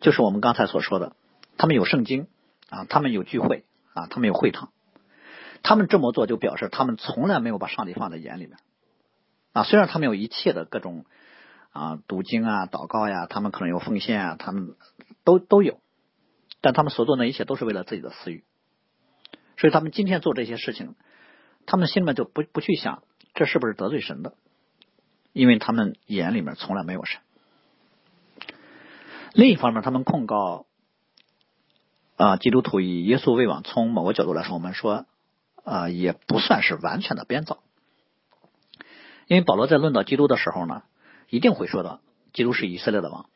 [0.00, 1.14] 就是我们刚才所说的，
[1.58, 2.26] 他们有圣经
[2.70, 4.72] 啊，他们有聚会啊，他们有会堂，
[5.64, 8.56] 他们这么做就表示他们从来没有把上帝放在眼里面
[9.52, 9.64] 啊。
[9.64, 11.04] 虽然他们有一切的各种。
[11.76, 14.76] 啊，读经啊，祷告呀，他们可能有奉献啊，他们
[15.24, 15.80] 都都有，
[16.60, 18.44] 但他们所做的一切都是为了自己的私欲，
[19.56, 20.94] 所以他们今天做这些事情，
[21.66, 23.02] 他们心里面就不不去想
[23.34, 24.34] 这是不是得罪神的，
[25.32, 27.20] 因为他们眼里面从来没有神。
[29.32, 30.66] 另一方面，他们控告
[32.14, 35.06] 啊，基督徒以耶稣为王，从某个角度来说，我们说
[35.64, 37.62] 啊，也不算是完全的编造，
[39.26, 40.82] 因为保罗在论到基督的时候呢。
[41.30, 42.00] 一定会说到，
[42.32, 43.26] 基督是以色列的王，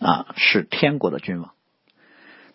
[0.00, 1.54] 啊，是天国的君王。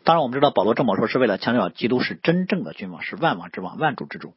[0.03, 4.33] 当然，我们知道保罗这么说是为了强调基督是真正的君王，是万王之王、万主之主，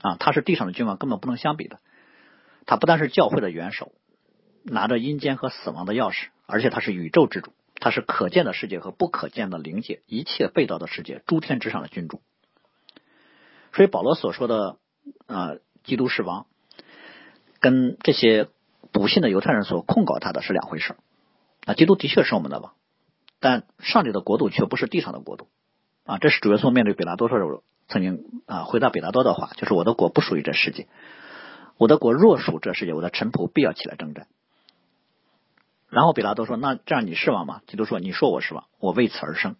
[0.00, 1.78] 啊，他是地上的君王，根本不能相比的。
[2.64, 3.92] 他不但是教会的元首，
[4.64, 12.20] 拿着阴间和死亡的钥匙，而且他是宇宙之主，他是可见的世界和不可见的灵界一切被造的世界诸天之上的君主。
[13.76, 14.78] 所以保罗所说的
[15.26, 15.52] 啊，
[15.84, 16.46] 基督是王，
[17.60, 18.48] 跟这些。
[18.92, 20.96] 不信的犹太人所控告他的是两回事
[21.66, 22.72] 啊，基督的确是我们的王，
[23.40, 25.48] 但上帝的国度却不是地上的国度
[26.04, 26.16] 啊。
[26.16, 30.86] 这是主耶稣面对比拉多时候曾经啊回答比拉多的话，就是我的国不属于这世界，
[31.76, 34.28] 我的国若属这世界，我的臣仆必要起来征战。
[35.90, 39.56] 然后比拉多说：“那这样你是王吗？”基督说：“你说我是王，我为此而生。”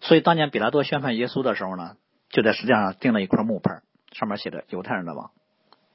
[0.00, 1.96] 所以当年比拉多宣判耶稣的时候呢，
[2.30, 5.30] 就在石架上钉了一块木牌，上面写着“犹太人的王，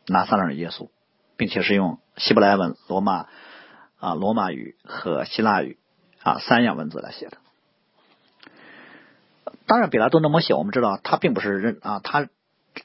[0.08, 0.90] 拿撒勒人耶稣”。
[1.38, 3.26] 并且是用希伯来文、罗马
[3.98, 5.80] 啊、罗马语和希腊语
[6.22, 7.38] 啊三样文字来写的。
[9.66, 12.30] 当然，比拉多那么写，我们知道他并不是认啊，他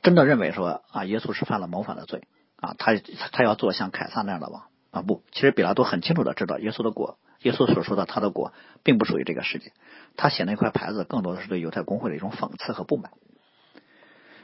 [0.03, 2.27] 真的认为说啊，耶稣是犯了谋反的罪
[2.59, 2.95] 啊，他
[3.31, 5.03] 他要做像凯撒那样的王啊。
[5.03, 9.73] 不，其实比拉多很清楚的知道，耶稣的国，耶稣所说的他的国，并不属于这个世界。
[10.17, 13.11] 他写那块牌子，更多的是对犹太公会的一种讽刺和不满。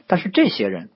[0.07, 0.89] 但是这些人，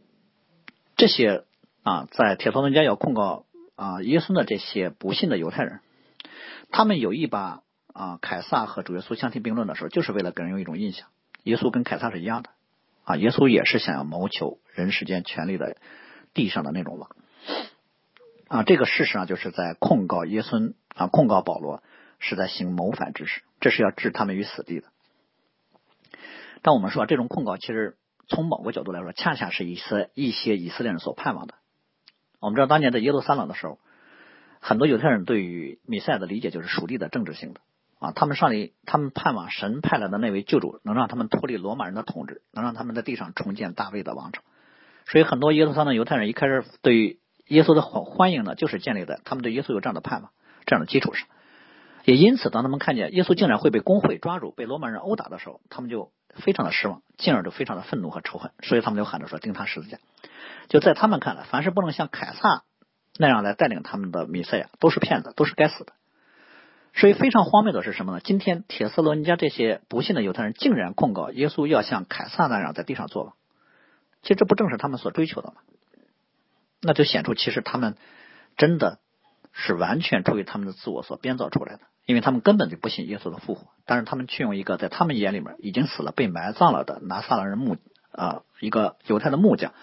[0.96, 1.44] 这些。
[1.84, 3.46] 啊，在铁头人家要控告
[3.78, 5.80] 啊耶稣的这些不信的犹太人，
[6.70, 7.62] 他们有意把
[7.94, 11.08] 啊凯撒和主耶稣相提并论的时候，就是为了给人有一种印象，
[11.44, 12.50] 耶稣跟凯撒是一样的
[13.06, 15.78] 啊，耶稣也是想要谋求人世间权力的
[16.34, 17.10] 地上的那种王
[18.50, 21.82] 啊，这个事实上就是在控告耶稣啊，控告保罗
[22.20, 24.88] 是在行谋反之事，这是要置他们于死地的。
[26.62, 27.96] 但我们说这种控告，其实
[28.28, 31.56] 从某个角度来说，恰恰是一些一些以色列人所盼望的。
[32.40, 33.80] 我们知道，当年在耶路撒冷的时候，
[34.60, 37.62] 很多犹太人对于弥赛亚的理解就是属地的政治性的
[38.00, 44.44] 啊，他们上帝，他们盼望神派来的那位救主能让他们脱离罗马人的统治，能让他们在地上重建大卫的王朝。
[45.06, 50.32] 所以，很多耶路撒冷犹太人一开始对于耶稣的欢欢迎呢，就是建立在他们对耶稣有这样的盼望、
[50.66, 51.28] 这样的基础上。
[52.04, 58.52] 也因此，当他们看见耶稣竟然会被公会抓住、被罗马人殴打的时候，他们就非常的失望，进而就非常的愤怒和仇恨。
[58.62, 59.98] 所以，他们就喊着说：“钉他十字架。”
[60.70, 62.64] 就在他们看来，凡是不能像凯撒
[63.18, 65.94] 那样来带领他们的弥赛亚，都是骗子，都是该死的。
[66.94, 68.20] 所以，非常荒谬的是什么呢？
[68.24, 73.34] 今天，铁斯罗尼迦这些不幸的犹太人竟然控告耶稣要像凯撒那样在地上作王。
[74.24, 75.56] 其实，这不正是他们所追求的吗？
[76.82, 77.98] 那就显出，其实他们
[78.56, 79.00] 真的
[79.52, 87.76] 是完全出于他们的自我所编造出来的，因为他们根本就不信耶稣的复活，但是他们却用一个在他们眼里面已经死了、被埋葬了的拿撒勒人木
[88.12, 89.74] 啊一个犹太的木匠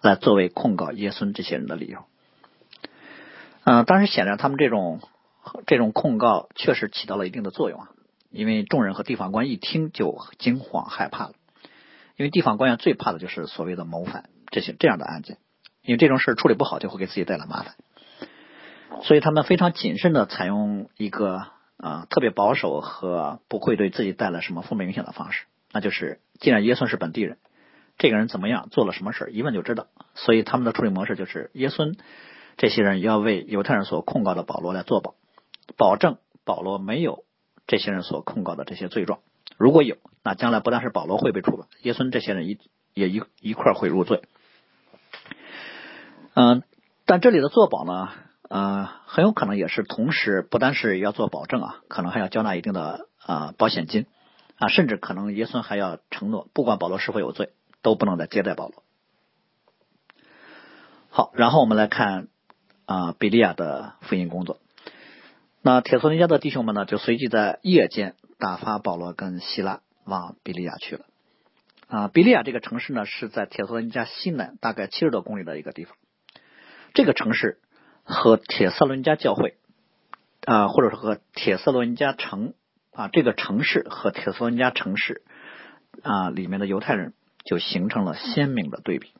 [0.00, 2.04] 来作为控告耶稣这些人的理由。
[3.64, 5.00] 嗯，但是显然他们这种
[5.66, 7.88] 这种控告确实起到了一定的作用啊，
[8.30, 11.32] 因为众人和地方官一听就惊慌害怕了，
[12.16, 15.36] 因为地方官员最怕的就是所谓的谋反这些这样的案件。
[15.82, 17.74] 因为这种事处理不好，就会给自己带来麻烦，
[19.02, 27.38] 所以他们非常谨慎的采用一个啊特别保守和不会对自己带来什么负面影响的方式，那就是既然耶稣是本地人，
[27.98, 31.94] 这个人怎么样做了什么事一问就知道，所以他们的处理模式就是耶稣
[32.56, 35.14] 这些人要为犹太人所控告的保罗来作保，
[35.76, 37.24] 保证保罗没有
[37.66, 39.18] 这些人所控告的这些罪状，
[39.58, 42.58] 如果有，那将来不但是保罗会被处罚，耶稣这些人一
[42.94, 44.22] 也一一块会入罪。
[46.34, 46.62] 嗯，
[47.04, 48.10] 但这里的做保呢，
[48.48, 54.06] 呃，很有可能也是同时不单是要做保证啊，可能还要交纳一定的啊保险金
[54.56, 57.50] 啊，甚至可能耶稣还要承诺，不管保罗是否有罪，
[57.82, 58.82] 都不能再接待保罗。
[61.10, 62.28] 好，然后我们来看
[62.84, 64.58] 啊比利亚的福音工作。
[65.62, 71.04] 那铁索尼迦的弟兄们呢，就随即在夜间打发保罗跟希拉往比利亚去了。
[71.88, 75.96] 啊，比利亚这个城市呢，是在铁索尼迦西南大概七十多公里的一个地方。
[76.94, 77.58] 这个城市
[78.06, 79.56] 和铁色伦加教会
[80.44, 82.54] 啊，或者是和铁色伦加城
[82.92, 85.22] 啊，这个城市和铁色伦加城市
[86.02, 87.14] 啊里面的犹太人
[87.44, 89.12] 就形成了鲜明的对比。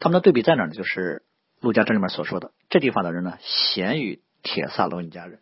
[0.00, 0.72] 他们的对比在哪呢？
[0.72, 1.22] 就是
[1.60, 5.38] 陆家这里面所说的，这地方的人呢，贤于铁萨罗尼加人。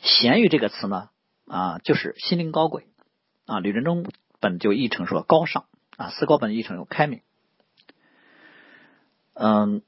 [0.00, 1.10] 贤于这个词呢
[1.48, 2.86] 啊，就是心灵高贵
[3.46, 3.58] 啊。
[3.58, 4.06] 吕仁中
[4.38, 5.64] 本就译成说高尚
[5.96, 7.22] 啊，思高本译成有开明。
[9.34, 9.82] 嗯，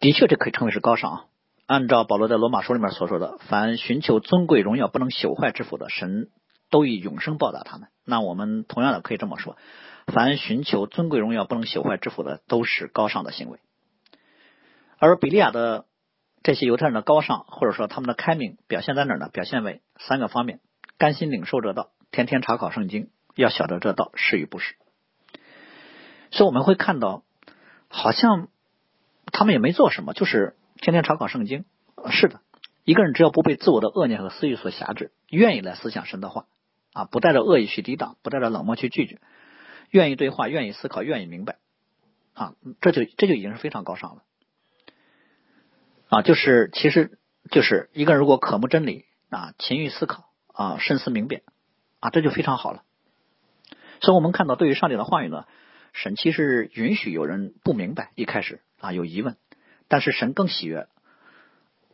[0.00, 1.24] 的确，这可以称为是高尚啊。
[1.66, 6.30] 按照保罗在罗马书里面所说的，凡寻求尊贵荣耀不能朽坏之福的神，
[6.70, 7.88] 都以永生报答他们。
[8.06, 9.58] 那我们同样的可以这么说，
[10.06, 13.60] 凡寻求尊贵荣耀不能朽坏之福的，都是高尚的行为。
[14.98, 15.84] 而比利亚的
[16.42, 19.28] 这些犹太人的高尚，或者说他们的开明，表现在哪儿呢？
[19.28, 20.60] 表现为三个方面：
[20.96, 24.76] 甘心领受这道，天天查考圣经，要晓得这道是与不是。
[26.30, 27.22] 所以我们会看到，
[27.88, 28.48] 好像。
[29.32, 31.64] 他们也没做什么，就是天天查考圣经。
[32.10, 32.40] 是的，
[32.84, 36.46] 一个人只要不被自我的恶念和私欲所辖制，愿意来思想神的话
[36.92, 39.20] 啊，不带着恶意去抵挡，不带着冷漠去拒绝，
[39.90, 41.58] 愿意对话，愿意思考，愿意明白
[42.34, 44.22] 啊，这就这就已经是非常高尚了
[46.08, 46.22] 啊。
[46.22, 47.18] 就是其实
[47.50, 51.42] 就是一个人如果渴慕真理啊，勤于思考啊，深思明辨
[52.00, 52.82] 啊，这就非常好了。
[54.00, 55.44] 所以我们看到，对于上帝的话语呢，
[55.92, 58.60] 神其实允许有人不明白，一开始。
[58.78, 59.36] 啊，有疑问，
[59.88, 60.88] 但是神更喜悦，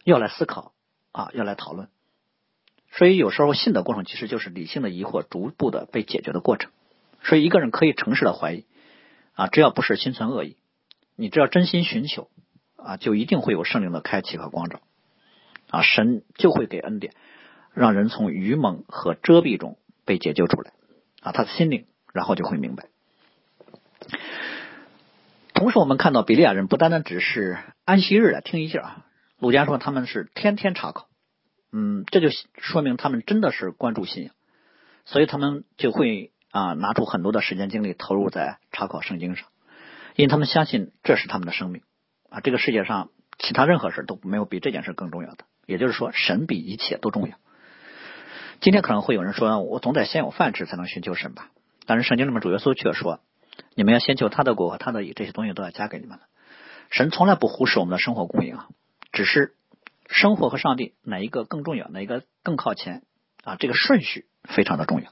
[0.04, 0.72] 要来思考
[1.10, 1.88] 啊，要来讨论。
[2.92, 6.70] 所以有时候信的过程其实就是理性的疑惑逐步的被解决的过程。
[7.24, 8.66] 所以一个人可以诚实的怀疑
[9.34, 10.56] 啊，只要不是心存恶意，
[11.16, 12.30] 你只要真心寻求
[12.76, 14.80] 啊，就一定会有圣灵的开启和光照
[15.70, 17.14] 啊，神就会给恩典，
[17.74, 20.72] 让人从愚蒙和遮蔽中被解救出来
[21.20, 22.86] 啊，他的心灵然后就会明白。
[25.54, 29.06] 同时，我们看到比利亚人不单单只是安息日来听一下啊，
[29.38, 31.08] 鲁家说他们是天天查考，
[31.72, 32.28] 嗯，这就
[32.58, 34.34] 说明他们真的是关注信仰，
[35.06, 39.48] 所以他们就会啊拿出很多的时间精力投入在查考圣经上，
[40.14, 41.80] 因为他们相信这是他们的生命
[42.28, 47.38] 啊，这个世界上其他任何事都没有比这件事更重要的，也就是说，神比一切都重要。
[48.60, 51.48] 今天可能会有人说，我总得先有饭吃才能寻求神吧，
[51.86, 53.20] 但是圣经里面主耶稣却说。
[53.74, 56.24] 你们要先求他的国和他的义，这些东西都要加给你们的。
[56.90, 58.68] 神从来不忽视我们的生活供应啊，
[59.12, 59.54] 只是
[60.08, 63.02] 生活和上帝哪一个更重要，哪一个更靠前
[63.42, 63.56] 啊？
[63.56, 65.10] 这个顺序非常的重要。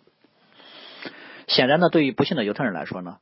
[1.49, 3.18] 显然呢，对于不幸的犹太人来说呢，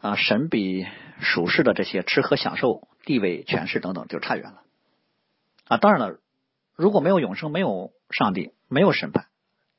[0.00, 0.86] 啊，神比
[1.20, 4.62] 属世的这些吃喝享受、地位、权势等等就差远了
[5.68, 5.76] 啊。
[5.78, 6.18] 当然了，
[6.74, 9.26] 如果没有永生，没有上帝，没有审判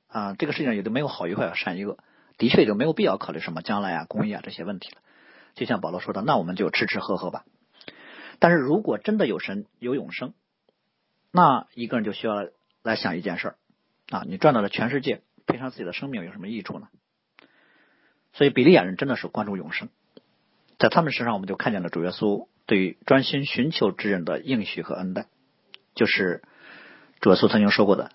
[0.08, 2.00] 啊，这个世界上也就没有好与坏、善与恶，
[2.38, 4.98] 的确就没有必要考虑什么将来啊、公义啊这些问题了。
[5.56, 7.46] 就像保罗说的，那我们就吃吃喝喝吧。
[8.40, 10.34] 但是如果真的有神、有永生，
[11.32, 12.48] 那一个人就需要
[12.84, 13.56] 来想一件事儿
[14.10, 16.90] 啊，你赚到了全世界，赔上自己的生命有什么益处呢？
[18.34, 19.88] 所以比利亚人真的是关注永生，
[20.78, 25.28] 在他们身上我们就看见了主耶稣对于专心寻求之人的应许和恩待，
[25.94, 26.44] 就是
[27.22, 28.12] 主耶稣曾经说过的：“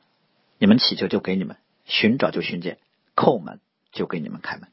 [0.60, 1.56] 你们祈求就给你们，
[1.86, 2.78] 寻找就寻见，
[3.16, 3.60] 叩门
[3.92, 4.68] 就给你们开门。”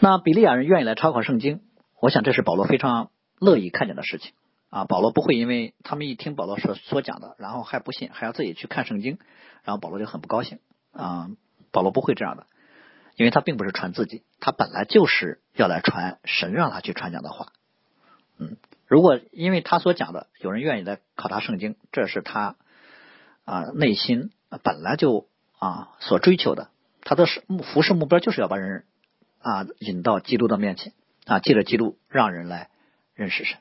[0.00, 1.60] 那比利亚人愿意来抄考圣经，
[2.00, 4.32] 我想这是保罗非常乐意看见的事情
[4.70, 4.84] 啊。
[4.84, 9.18] 保罗不会因为他们一听保罗所所讲的，然后还不信，还要自己去看圣经，
[9.64, 10.58] 然后保罗就很不高兴
[10.92, 11.30] 啊。
[11.70, 12.46] 保罗不会这样的。
[13.16, 17.52] 因为他并不是传自己，他本来就是要来传神让他去传讲的话。
[18.38, 18.56] 嗯，
[18.86, 22.56] 如果因为他所讲的，有人愿意来考察圣经，这是他
[23.44, 24.30] 啊内心
[24.62, 25.28] 本来就
[25.60, 26.70] 啊所追求的，
[27.02, 28.84] 他的目服饰目标就是要把人
[29.38, 30.92] 啊引到基督的面前
[31.26, 32.70] 啊，借着基督让人来
[33.14, 33.58] 认识神。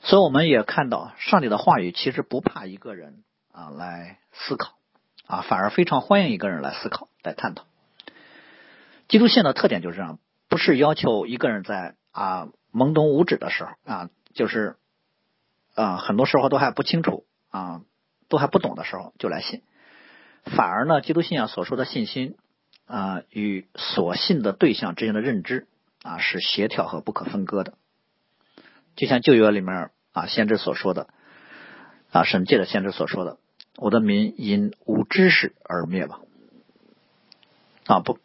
[0.00, 4.74] 所以我们也看到，上帝的话语其实不怕一个人啊来思考。
[5.26, 7.64] 啊，反而非常欢迎一个人来思考、来探讨。
[9.08, 14.76] 基督信的特点就是这样，不是要求一个人在啊懵懂无知的时候啊，就是
[15.74, 17.82] 啊很多时候都还不清楚啊，
[18.28, 19.62] 都还不懂的时候就来信。
[20.46, 22.36] 反而呢，基督信仰所说的信心
[22.86, 25.66] 啊，与所信的对象之间的认知
[26.02, 27.74] 啊是协调和不可分割的。
[28.94, 31.08] 就像旧约里面啊先知所说的
[32.10, 33.38] 啊神界的先知所说的。
[33.76, 36.22] 我的民因无知识而灭亡
[37.84, 38.18] 啊不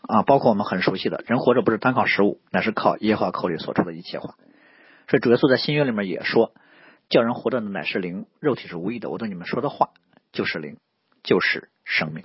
[0.00, 4.34] 啊，包括我们很熟悉的人活着不是单靠食物，乃是靠耶和华口里所出的一切话。
[5.08, 6.52] 所以主耶稣在新约里面也说，
[7.08, 9.10] 叫人活着的乃是灵，肉体是无意的。
[9.10, 9.90] 我对你们说的话
[10.32, 10.78] 就是灵，
[11.26, 12.24] 就是生命。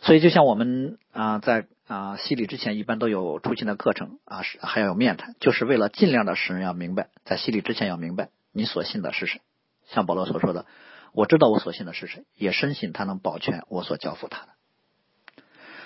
[0.00, 9.42] 所以就像我们啊在啊洗礼之前一般都有出勤的课程啊，还要有面谈，就是为了尽量的使人要明白，在洗礼之前要明白你所信的是谁。
[9.88, 10.64] 像保罗所说的。
[11.12, 14.48] 我知道我所信的是谁，也深信他能保全我所交付他的。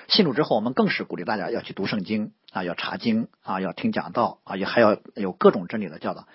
[0.09, 6.27] 信主之后，我们更是鼓励大家要去读圣经啊，要查经啊，要听讲道啊，也还要有各种真理的教导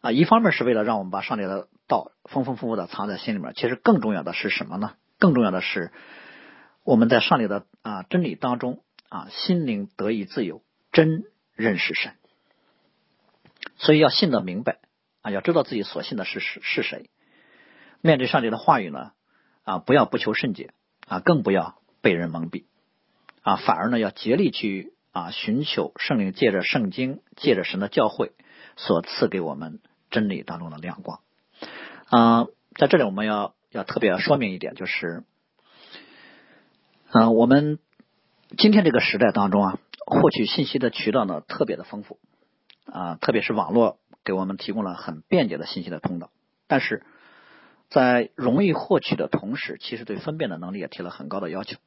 [0.00, 0.10] 啊。
[0.10, 4.94] 一方面是为了让我们把上帝的道丰丰富富的藏在心里面，其实更重要的是什么呢？
[5.18, 5.90] 更重要的是
[6.84, 10.62] 我们在上帝的啊真理当中啊，心灵得以自由，
[10.92, 11.24] 真
[11.54, 12.12] 认识神。
[13.76, 14.78] 所以要信得明白
[15.22, 17.10] 啊，要知道自己所信的是是是谁。
[18.00, 19.12] 面对上帝的话语呢，
[19.64, 20.72] 啊，不要不求甚解
[21.08, 22.64] 啊，更不要被人蒙蔽
[23.42, 28.32] 啊，反而呢，要竭力去啊，寻求圣灵借着圣经，借着神的教诲
[28.76, 29.80] 所赐给我们
[30.10, 31.20] 真理当中的亮光
[32.10, 32.46] 啊。
[32.74, 35.24] 在这里，我们要要特别要说明一点，就是
[37.10, 37.78] 啊，我们
[38.56, 42.18] 今天这个时代当中啊，获取信息的渠道呢特别的丰富
[42.86, 46.30] 啊，特别是网络给我们提供了很便捷的信息的通道，
[46.66, 47.02] 但是。
[47.90, 51.78] 在容易获取的同时，其实对分辨的能力也提了很高的要求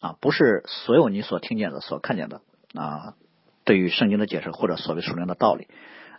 [0.00, 0.14] 啊！
[0.20, 2.42] 不是所有你所听见的、所看见的
[2.74, 3.14] 啊，
[3.64, 5.66] 对于圣经的解释或者所谓属灵的道理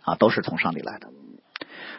[0.02, 1.08] 啊，都是从上帝来的。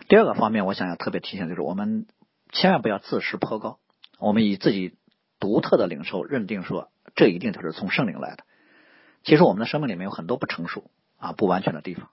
[0.08, 2.08] 第二个方面，我想要特别提醒，就是我们
[2.52, 3.80] 千万不要自视颇高，
[4.18, 4.98] 我们以自己
[5.40, 8.44] 独特的领受认定说，这一定就是从圣灵来的。
[9.24, 12.10] 其实我们的生命里面有很多不成熟啊、不完全的地方，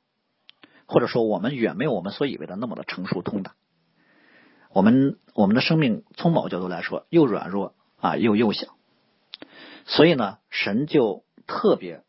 [0.86, 3.54] 或者说我们远没有我们所以为的那么的成熟通达。
[4.72, 8.76] 我们我们的生命从某个角度来说又软弱啊又幼小，
[9.86, 12.02] 所以呢，神就特别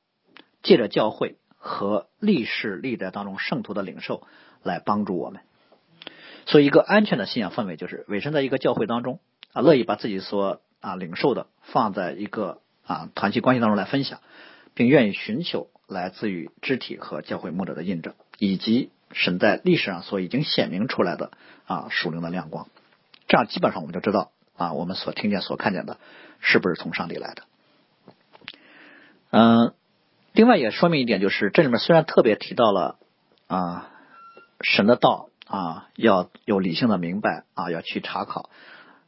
[0.63, 4.27] 借着教会和历史历代当中圣徒的领受
[4.63, 5.41] 来帮助我们。
[6.47, 9.19] 所以，一个安全的信仰氛围就是委身在一个教会当中
[9.53, 14.21] 啊，乐意把自己所啊领受的放在一个啊团体关系当中来分享，
[14.73, 18.89] 并愿意寻求来自于肢体和教会牧者的印证，以及。
[19.13, 21.31] 神在历史上所已经显明出来的
[21.65, 22.67] 啊属灵的亮光，
[23.29, 25.97] 这样基本上我们就知道啊我们所听见所看见的
[26.41, 27.43] 是不是从上帝来的。
[29.31, 29.73] 嗯，
[30.33, 32.99] 另外也说明一点，就是这里面虽然特别提到了
[33.47, 33.89] 啊
[34.59, 38.49] 神的道啊要有理性的明白啊要去查考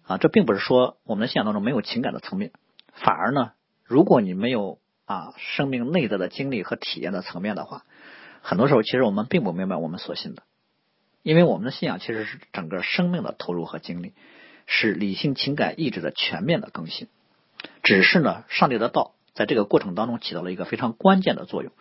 [0.07, 2.51] 啊，这并不是说我们的信仰当中没有情感的层面，
[2.93, 3.51] 反而呢，
[3.83, 7.83] 如果你没有啊生命内在的经历和体验的层面的话。
[8.41, 10.43] 很多时候，其实我们并不明白我们所信的
[11.23, 14.13] 因为我们的信仰其实是整个生命的投入和经历，
[14.65, 17.09] 是理性、情感、意志的全面的更新。
[17.83, 21.73] 只是呢，上帝的道在这个过程当中起到了一个非常关键的作用。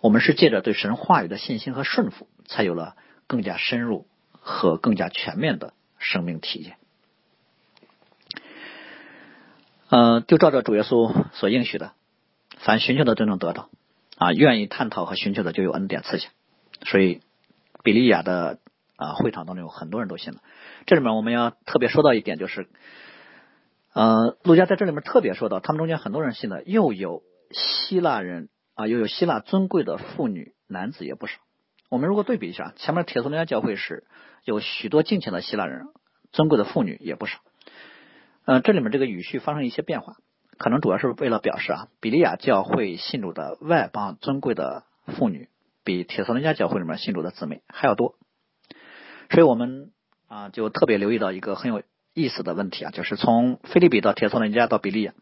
[0.00, 2.96] 我们是借着对神话语的信心和顺服，才有了
[3.28, 6.76] 更加深入和更加全面的生命体验。
[9.88, 11.92] 呃，就照着主耶稣所应许的，
[12.58, 13.70] 凡寻求的都能得到，
[14.16, 16.30] 啊，愿意探讨和寻求的就有恩典赐下。
[16.84, 17.20] 所以，
[17.84, 18.58] 比利亚的
[18.96, 20.40] 啊会场当中有很多人都信了。
[20.86, 22.66] 这里面我们要特别说到一点，就是，
[23.92, 27.22] 呃，路加在这里面特别说到，他们中间很多人信了，又有
[27.52, 28.48] 希腊人。
[28.74, 31.40] 啊，又有希腊尊贵的妇女男子也不少。
[31.88, 34.04] 我们如果对比一下，前面铁索尼亚教会是
[34.44, 35.86] 有许多敬虔的希腊人，
[36.32, 37.38] 尊贵的妇女也不少。
[38.44, 40.16] 呃，这里面这个语序发生一些变化，
[40.58, 45.48] 可能主要是为了表示啊，比利亚教会信主的外邦尊贵的妇女，
[45.84, 48.16] 比铁索尼亚教会里面信主的姊妹还要多。
[49.30, 49.90] 所以我们
[50.28, 51.82] 啊，就特别留意到一个很有
[52.14, 55.14] 意思的问题啊，就是从菲利比到铁索尼加到比利亚。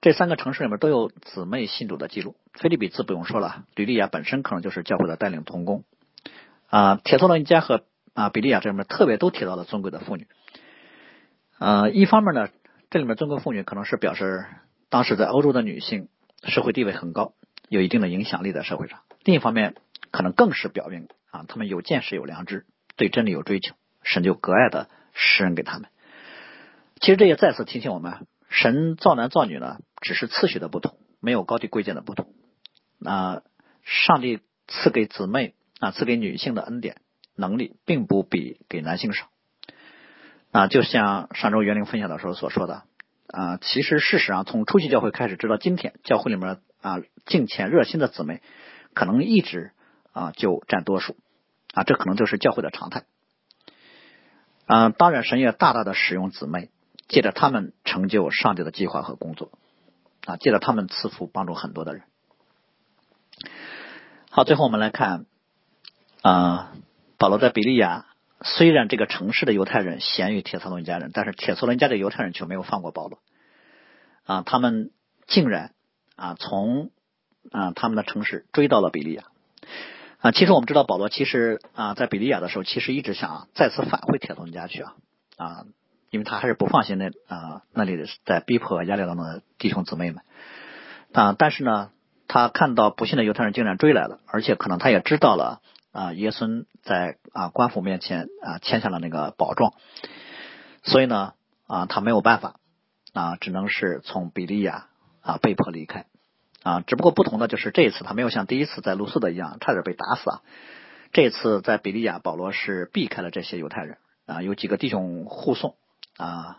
[0.00, 2.36] 这三个城市里面都有姊妹信主的记录。
[2.52, 5.84] 菲利比自不用说了，吕利亚本身可能就是教会的带领同工
[6.68, 7.00] 啊。
[7.02, 7.84] 铁托罗尼加和
[8.14, 10.28] 啊比利亚这里面特别都提到了尊贵的妇女。
[11.58, 12.48] 呃，一方面呢，
[12.90, 14.46] 这里面尊贵妇女可能是表示
[14.88, 16.08] 当时在欧洲的女性
[16.44, 17.32] 社会地位很高，
[17.68, 19.74] 有一定的影响力在社会上；另一方面，
[20.12, 23.74] 可能更是表明啊，他们有见识、有良知，对真理有追求，
[24.04, 25.88] 神就格外的施恩给他们。
[27.00, 28.28] 其实这也再次提醒我们。
[28.50, 32.32] 神造男造女呢，只是次序的不同，没有高低贵贱的不同。
[32.98, 33.42] 那
[33.82, 36.96] 上帝赐给姊妹啊，赐给女性的恩典
[37.34, 39.28] 能力，并不比给男性少。
[40.50, 42.84] 啊，就像上周园林分享的时候所说的
[43.28, 48.42] 啊，其实事实上从初期教会开始，直到今天，教会里面啊敬虔热心的姊妹，
[48.94, 49.72] 可能一直
[50.12, 51.16] 啊就占多数
[51.74, 53.04] 啊，这可能就是教会的常态。
[54.66, 56.70] 啊，当然神也大大的使用姊妹。
[57.10, 59.50] 借着他们成就上帝的计划和工作，
[60.28, 62.02] 啊，借着他们赐福帮助很多的人。
[64.28, 65.24] 好，最后我们来看，
[66.20, 66.74] 啊，
[67.16, 68.04] 保罗在比利亚，
[68.42, 73.20] 虽然这个城市的犹太人咸于铁索伦家人，但是铁索伦家的犹太人却没有放过保罗，
[74.24, 74.90] 啊，他们
[75.26, 75.72] 竟然
[76.14, 76.90] 啊从
[77.50, 79.24] 啊他们的城市追到了比利亚，
[80.18, 84.92] 啊，其实我们知道保罗其实啊在比利亚的时候，其实一直想再次返回铁索伦家去啊，
[85.38, 85.64] 啊。
[86.10, 90.22] 因为他还是不放心那啊那里的在逼迫压力当中的弟兄姊妹们。
[91.12, 91.90] 啊，但是呢，
[92.26, 95.60] 他看到不幸的犹太人竟然追来了，而且可能他也知道了
[95.92, 99.74] 啊耶稣在啊官府面前啊签下了那个保状，
[100.82, 101.34] 所以呢
[101.66, 102.56] 啊他没有办法
[103.12, 104.86] 啊，只能是从比利亚
[105.22, 106.06] 啊被迫离开。
[106.62, 110.42] 啊，只不过不同的就是这一次他没有像第一次在卢斯的一样差点被打死啊，
[111.12, 113.98] 这次在比利亚保罗是避开了这些犹太人。
[114.26, 115.76] 啊，有几个弟兄护送。
[116.18, 116.58] 啊，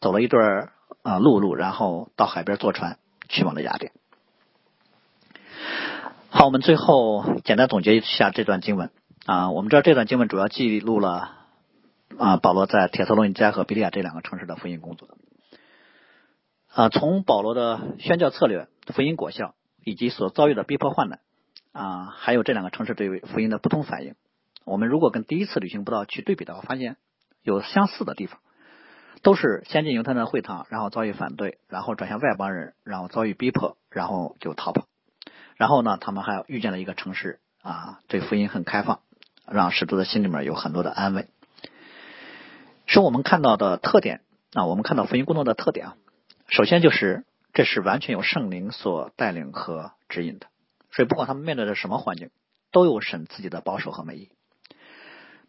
[0.00, 0.72] 走了一段
[1.02, 3.90] 啊陆路，然后到海边坐船去往了雅典。
[6.28, 8.90] 好，我们最后简单总结一下这段经文
[9.26, 9.50] 啊。
[9.50, 11.32] 我们知道这段经文主要记录了
[12.18, 15.08] 啊保罗在铁索罗尼加和比利亚这两个城市的福音工作
[16.68, 16.88] 啊。
[16.90, 21.20] 从保罗的宣教策略、福音果效以及所遭遇的逼迫患难
[21.72, 24.16] 啊，还有这两个城市对福音的不同反应，
[24.64, 26.98] 我们如果跟第一次旅行不到去对比的话，发现
[27.42, 28.38] 有相似的地方。
[29.22, 34.88] 都是先进犹太人的会堂，然后遭遇反对，然后转向外邦人，然后遭遇逼迫，然后就逃跑。
[35.56, 39.00] 然后呢，他们还遇见了一个城市啊，对福音很开放，
[39.48, 41.28] 让使徒的心里面有很多的安慰。
[42.86, 44.22] 是我们看到的特点
[44.54, 45.96] 啊，我们看到福音工作的特点啊，
[46.48, 50.48] 首先就是这是完全由圣灵所带领和指引的，
[50.90, 52.30] 所以不管他们面对的什么环境，
[52.72, 54.32] 都有神自己的保守和美意。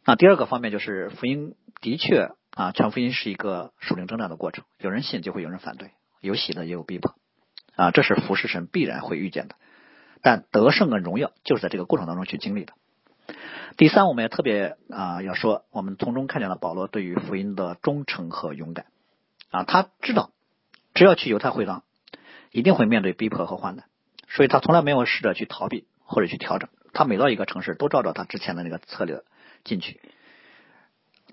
[0.05, 2.29] 那第二个方面就是福音的确。
[2.55, 5.89] 啊，传福音是一个属灵征战的过程，有人信就会有人反对，
[6.21, 7.15] 有喜的也有逼迫，
[7.75, 9.55] 啊，这是服侍神必然会遇见的。
[10.21, 12.73] 但得胜跟荣耀就是在这个过程当中去经历的。
[13.75, 18.85] 第三，我们也特别啊要说，我们从中看见了保罗对于福音的忠诚和勇敢。
[19.49, 20.29] 啊，他知道
[20.93, 21.83] 只要去犹太会堂，
[22.51, 23.85] 一定会面对逼迫和患难，
[24.27, 29.23] 所以他从来没有试着去逃避或者去调整，他每到一个城市都照着他之前的那个策略
[29.63, 29.99] 进去。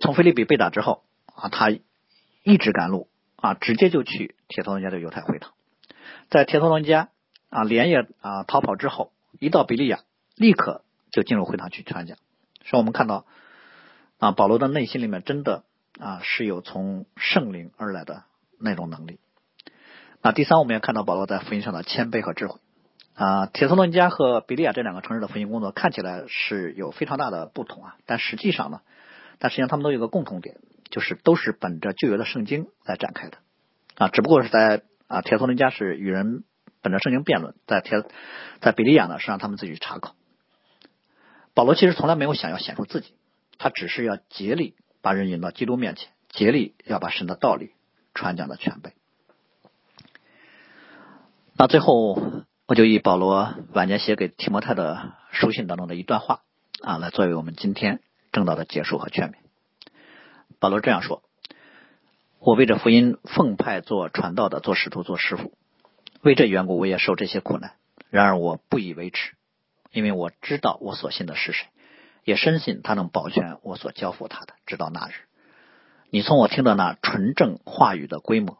[0.00, 1.04] 从菲利比被打之后。
[1.40, 1.70] 啊，他
[2.42, 5.52] 一直赶路啊，直接就去铁托伦家的犹太会堂，
[6.28, 7.08] 在铁托伦家
[7.48, 10.00] 啊连夜啊逃跑之后，一到比利亚，
[10.36, 12.18] 立刻就进入会堂去传讲。
[12.64, 13.24] 所以我们看到
[14.18, 15.64] 啊，保罗的内心里面真的
[15.98, 18.24] 啊是有从圣灵而来的
[18.58, 19.18] 那种能力。
[20.22, 22.60] 那第三，我们也看到保罗在福音上的谦卑和智慧
[23.14, 28.82] 啊，铁索伦加和比利亚这两个城市的福音工作看起来是有非常大的不同啊，但实际上呢，
[29.38, 30.58] 但实际上他们都有个共同点，
[30.90, 33.38] 就是都是本着旧约的圣经来展开的
[33.94, 36.44] 啊，只不过是在啊铁索伦加是与人
[36.82, 38.02] 本着圣经辩论，在铁
[38.60, 40.14] 在比利亚呢是让他们自己去查考。
[41.54, 43.14] 保罗其实从来没有想要显出自己，
[43.58, 47.72] 他只是要竭力把人引到基督面前，竭力要把神的道理
[48.14, 48.92] 传讲的全备。
[51.56, 52.18] 那最后，
[52.66, 56.40] 我就以保罗晚年写给提摩太的书信当中的一段话
[56.80, 58.00] 啊，来作为我们今天
[58.32, 59.34] 正道的结束和劝勉。
[60.60, 61.22] 保罗这样说
[62.38, 65.52] ：“我为这福音奉派做传道的，做使徒，做师傅，
[66.22, 67.72] 为这缘故，我也受这些苦难。
[68.10, 69.32] 然而我不以为耻。”
[69.92, 71.66] 因为我知道我所信的是谁，
[72.22, 75.14] 也深信他能保全我所交付他的，直到那日。
[76.10, 78.58] 你从我听到那纯正话语的规模，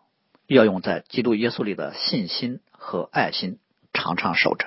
[0.49, 3.61] 要用在基督耶稣里的信心和爱心，
[3.93, 4.67] 常常守着。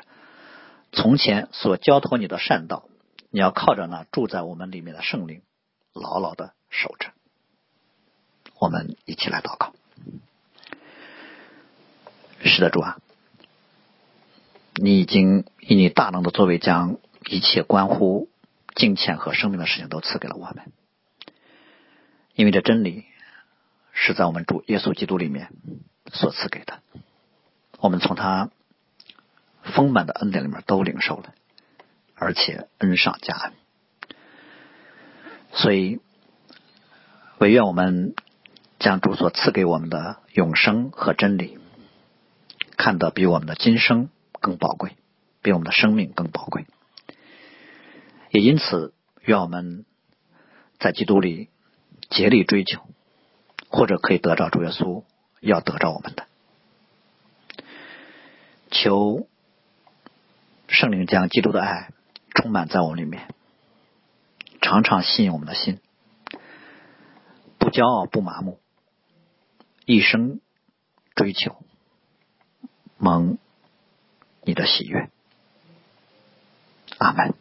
[0.93, 2.88] 从前所交托你的善道，
[3.29, 5.41] 你要靠着那住在我们里面的圣灵，
[5.91, 7.09] 牢牢的守着。
[8.64, 9.74] 我们一起来祷告。
[12.45, 12.97] 是的，主啊。
[14.76, 16.97] 你已经以你大能的作为，将
[17.30, 18.30] 一切关乎
[18.74, 20.72] 金钱和生命的事情都赐给了我们，
[22.36, 23.03] 因为这真理
[23.91, 25.49] 是在我们主耶稣基督里面
[26.14, 26.80] 所赐给的，
[27.80, 28.49] 我们从他
[29.61, 31.34] 丰满的恩典里面都领受了，
[32.16, 33.53] 而且恩上加恩，
[35.51, 35.99] 所以
[37.39, 38.16] 唯愿我们
[38.84, 41.57] 将主所赐给我们的永生和真理
[42.77, 44.09] 看得比我们的今生。
[44.41, 44.97] 更宝贵，
[45.41, 46.65] 比我们的生命更宝贵。
[48.29, 49.86] 也因此，愿我们
[50.79, 51.49] 在基督里
[52.09, 52.81] 竭力追求，
[53.69, 55.05] 或者可以得着主耶稣
[55.39, 56.27] 要得着我们的。
[58.69, 59.29] 求
[60.67, 61.91] 圣灵将基督的爱
[62.36, 63.34] 充满在我们里面，
[64.59, 65.79] 常常吸引我们的心，
[67.57, 68.59] 不骄傲，不麻木，
[69.86, 70.39] 一生
[71.15, 71.57] 追求
[72.97, 73.38] 蒙。
[74.45, 75.09] 你的喜悦，
[76.97, 77.34] 阿门。